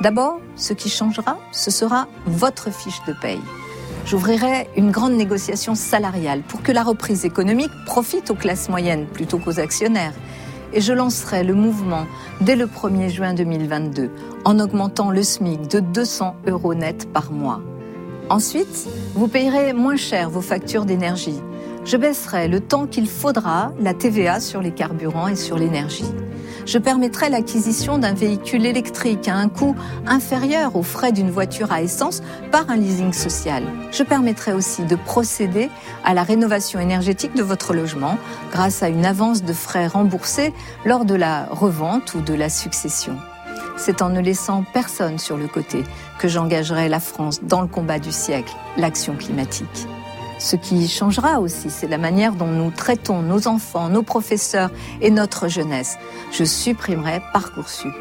D'abord, 0.00 0.40
ce 0.56 0.72
qui 0.72 0.88
changera, 0.90 1.38
ce 1.52 1.70
sera 1.70 2.08
votre 2.26 2.72
fiche 2.72 3.02
de 3.06 3.12
paye. 3.12 3.40
J'ouvrirai 4.06 4.68
une 4.76 4.90
grande 4.90 5.14
négociation 5.14 5.74
salariale 5.74 6.42
pour 6.46 6.62
que 6.62 6.72
la 6.72 6.82
reprise 6.82 7.24
économique 7.24 7.70
profite 7.86 8.30
aux 8.30 8.34
classes 8.34 8.68
moyennes 8.68 9.06
plutôt 9.06 9.38
qu'aux 9.38 9.58
actionnaires 9.58 10.12
et 10.74 10.82
je 10.82 10.92
lancerai 10.92 11.42
le 11.42 11.54
mouvement 11.54 12.06
dès 12.42 12.54
le 12.54 12.66
1er 12.66 13.08
juin 13.08 13.32
2022 13.32 14.10
en 14.44 14.58
augmentant 14.58 15.10
le 15.10 15.22
SMIC 15.22 15.68
de 15.68 15.80
200 15.80 16.36
euros 16.46 16.74
net 16.74 17.10
par 17.12 17.32
mois. 17.32 17.62
Ensuite, 18.28 18.88
vous 19.14 19.28
payerez 19.28 19.72
moins 19.72 19.96
cher 19.96 20.28
vos 20.28 20.42
factures 20.42 20.84
d'énergie. 20.84 21.40
Je 21.86 21.96
baisserai 21.96 22.48
le 22.48 22.60
temps 22.60 22.86
qu'il 22.86 23.08
faudra 23.08 23.72
la 23.80 23.94
TVA 23.94 24.40
sur 24.40 24.60
les 24.60 24.72
carburants 24.72 25.28
et 25.28 25.36
sur 25.36 25.56
l'énergie 25.56 26.12
je 26.66 26.78
permettrai 26.78 27.28
l'acquisition 27.28 27.98
d'un 27.98 28.14
véhicule 28.14 28.66
électrique 28.66 29.28
à 29.28 29.34
un 29.34 29.48
coût 29.48 29.74
inférieur 30.06 30.76
aux 30.76 30.82
frais 30.82 31.12
d'une 31.12 31.30
voiture 31.30 31.72
à 31.72 31.82
essence 31.82 32.22
par 32.50 32.70
un 32.70 32.76
leasing 32.76 33.12
social. 33.12 33.64
Je 33.92 34.02
permettrai 34.02 34.52
aussi 34.52 34.84
de 34.84 34.96
procéder 34.96 35.70
à 36.04 36.14
la 36.14 36.22
rénovation 36.22 36.80
énergétique 36.80 37.34
de 37.34 37.42
votre 37.42 37.74
logement 37.74 38.18
grâce 38.52 38.82
à 38.82 38.88
une 38.88 39.04
avance 39.04 39.42
de 39.42 39.52
frais 39.52 39.86
remboursés 39.86 40.52
lors 40.84 41.04
de 41.04 41.14
la 41.14 41.46
revente 41.46 42.14
ou 42.14 42.20
de 42.20 42.34
la 42.34 42.48
succession. 42.48 43.16
C'est 43.76 44.02
en 44.02 44.08
ne 44.08 44.20
laissant 44.20 44.64
personne 44.72 45.18
sur 45.18 45.36
le 45.36 45.48
côté 45.48 45.82
que 46.18 46.28
j'engagerai 46.28 46.88
la 46.88 47.00
France 47.00 47.42
dans 47.42 47.60
le 47.60 47.66
combat 47.66 47.98
du 47.98 48.12
siècle, 48.12 48.54
l'action 48.76 49.16
climatique. 49.16 49.88
Ce 50.44 50.56
qui 50.56 50.88
changera 50.88 51.40
aussi, 51.40 51.70
c'est 51.70 51.88
la 51.88 51.96
manière 51.96 52.34
dont 52.34 52.48
nous 52.48 52.70
traitons 52.70 53.22
nos 53.22 53.48
enfants, 53.48 53.88
nos 53.88 54.02
professeurs 54.02 54.70
et 55.00 55.10
notre 55.10 55.48
jeunesse. 55.48 55.96
Je 56.32 56.44
supprimerai 56.44 57.22
Parcoursup. 57.32 57.94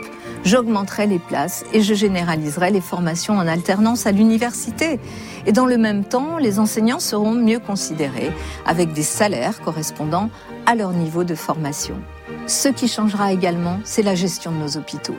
J'augmenterai 0.44 1.08
les 1.08 1.20
places 1.20 1.64
et 1.72 1.82
je 1.82 1.94
généraliserai 1.94 2.70
les 2.70 2.82
formations 2.82 3.38
en 3.38 3.48
alternance 3.48 4.08
à 4.08 4.12
l'université. 4.12 5.00
Et 5.46 5.54
dans 5.54 5.66
le 5.66 5.78
même 5.78 6.04
temps, 6.04 6.38
les 6.38 6.60
enseignants 6.60 7.00
seront 7.00 7.32
mieux 7.32 7.60
considérés 7.60 8.34
avec 8.66 8.92
des 8.92 9.04
salaires 9.04 9.62
correspondant 9.62 10.30
à 10.66 10.76
leur 10.76 10.92
niveau 10.92 11.24
de 11.24 11.36
formation. 11.36 11.96
Ce 12.48 12.68
qui 12.68 12.90
changera 12.90 13.32
également, 13.32 13.80
c'est 13.86 14.04
la 14.04 14.16
gestion 14.16 14.52
de 14.52 14.58
nos 14.58 14.76
hôpitaux. 14.76 15.16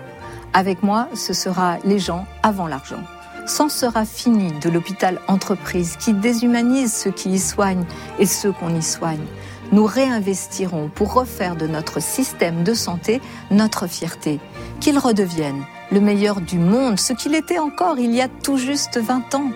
Avec 0.52 0.82
moi, 0.82 1.08
ce 1.14 1.32
sera 1.32 1.78
les 1.84 1.98
gens 1.98 2.26
avant 2.42 2.66
l'argent. 2.66 3.02
S'en 3.46 3.68
sera 3.68 4.06
fini 4.06 4.52
de 4.60 4.70
l'hôpital 4.70 5.20
entreprise 5.28 5.96
qui 5.96 6.14
déshumanise 6.14 6.94
ceux 6.94 7.10
qui 7.10 7.30
y 7.30 7.38
soignent 7.38 7.84
et 8.18 8.24
ceux 8.24 8.52
qu'on 8.52 8.74
y 8.74 8.82
soigne. 8.82 9.26
Nous 9.70 9.84
réinvestirons 9.84 10.88
pour 10.88 11.12
refaire 11.12 11.54
de 11.54 11.66
notre 11.66 12.00
système 12.00 12.64
de 12.64 12.72
santé 12.72 13.20
notre 13.50 13.86
fierté, 13.86 14.40
qu'il 14.80 14.98
redevienne 14.98 15.62
le 15.92 16.00
meilleur 16.00 16.40
du 16.40 16.58
monde, 16.58 16.98
ce 16.98 17.12
qu'il 17.12 17.34
était 17.34 17.58
encore 17.58 17.98
il 17.98 18.14
y 18.14 18.22
a 18.22 18.28
tout 18.28 18.56
juste 18.56 18.98
20 18.98 19.34
ans. 19.34 19.50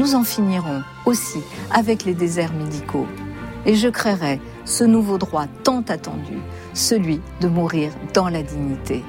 Nous 0.00 0.16
en 0.16 0.24
finirons 0.24 0.82
aussi 1.06 1.40
avec 1.70 2.04
les 2.04 2.14
déserts 2.14 2.52
médicaux. 2.52 3.06
Et 3.64 3.76
je 3.76 3.88
créerai 3.88 4.40
ce 4.64 4.82
nouveau 4.82 5.18
droit 5.18 5.46
tant 5.62 5.82
attendu, 5.82 6.38
celui 6.74 7.20
de 7.40 7.48
mourir 7.48 7.92
dans 8.12 8.28
la 8.28 8.42
dignité. 8.42 9.04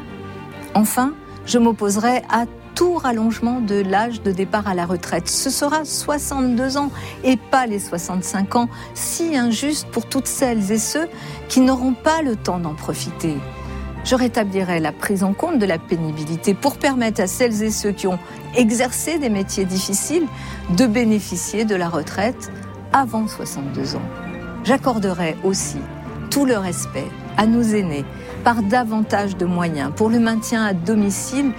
Enfin, 0.76 1.14
je 1.46 1.58
m'opposerai 1.58 2.22
à 2.30 2.46
tout 2.76 2.96
rallongement 2.96 3.60
de 3.60 3.76
l'âge 3.76 4.22
de 4.22 4.32
départ 4.32 4.68
à 4.68 4.74
la 4.74 4.86
retraite. 4.86 5.30
Ce 5.30 5.50
sera 5.50 5.86
62 5.86 6.78
ans 6.78 6.92
et 7.24 7.38
pas 7.38 7.66
les 7.66 7.80
65 7.80 8.56
ans, 8.56 8.70
si 8.94 9.36
injuste 9.36 9.88
pour 9.92 10.08
toutes 10.08 10.28
celles 10.28 10.72
et 10.72 10.78
ceux 10.78 11.08
qui 11.50 11.60
n'auront 11.60 11.94
pas 11.94 12.22
le 12.22 12.36
temps 12.36 12.60
d'en 12.60 12.74
profiter. 12.74 13.36
Je 14.04 14.16
rétablirai 14.16 14.80
la 14.80 14.92
prise 14.92 15.24
en 15.24 15.34
compte 15.34 15.60
de 15.60 15.66
la 15.66 15.78
pénibilité 15.78 16.54
pour 16.54 16.78
permettre 16.78 17.22
à 17.22 17.28
celles 17.28 17.62
et 17.62 17.70
ceux 17.70 17.92
qui 17.92 18.08
ont 18.08 18.20
exercé 18.56 19.20
des 19.20 19.30
métiers 19.30 19.66
difficiles 19.66 20.26
de 20.76 20.88
bénéficier 20.88 21.66
de 21.66 21.76
la 21.76 21.88
retraite 21.88 22.52
avant 22.94 23.28
62 23.28 23.96
ans. 23.96 24.02
J'accorderai 24.64 25.38
aussi 25.44 25.78
tout 26.32 26.46
le 26.46 26.58
respect 26.58 27.08
à 27.38 27.46
nos 27.46 27.62
aînés 27.62 28.06
par 28.44 28.64
davantage 28.64 29.38
de 29.38 29.46
moyens 29.46 29.92
pour 29.96 30.10
le 30.10 30.20
maintien 30.20 30.66
à 30.66 30.74
domicile 30.74 31.52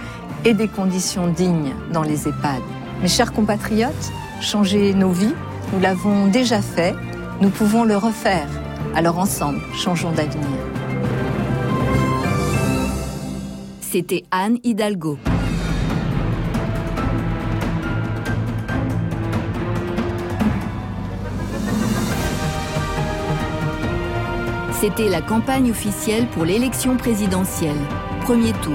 et 0.45 0.53
des 0.53 0.67
conditions 0.67 1.27
dignes 1.27 1.73
dans 1.91 2.03
les 2.03 2.27
EHPAD. 2.27 2.61
Mes 3.01 3.07
chers 3.07 3.33
compatriotes, 3.33 4.11
changer 4.41 4.93
nos 4.93 5.11
vies, 5.11 5.33
nous 5.71 5.79
l'avons 5.79 6.27
déjà 6.27 6.61
fait, 6.61 6.93
nous 7.41 7.49
pouvons 7.49 7.83
le 7.83 7.97
refaire. 7.97 8.47
Alors 8.95 9.17
ensemble, 9.17 9.59
changeons 9.73 10.11
d'avenir. 10.11 10.47
C'était 13.81 14.23
Anne 14.31 14.57
Hidalgo. 14.63 15.17
C'était 24.81 25.07
la 25.07 25.21
campagne 25.21 25.71
officielle 25.71 26.27
pour 26.27 26.43
l'élection 26.43 26.97
présidentielle. 26.97 27.77
Premier 28.25 28.51
tour. 28.53 28.73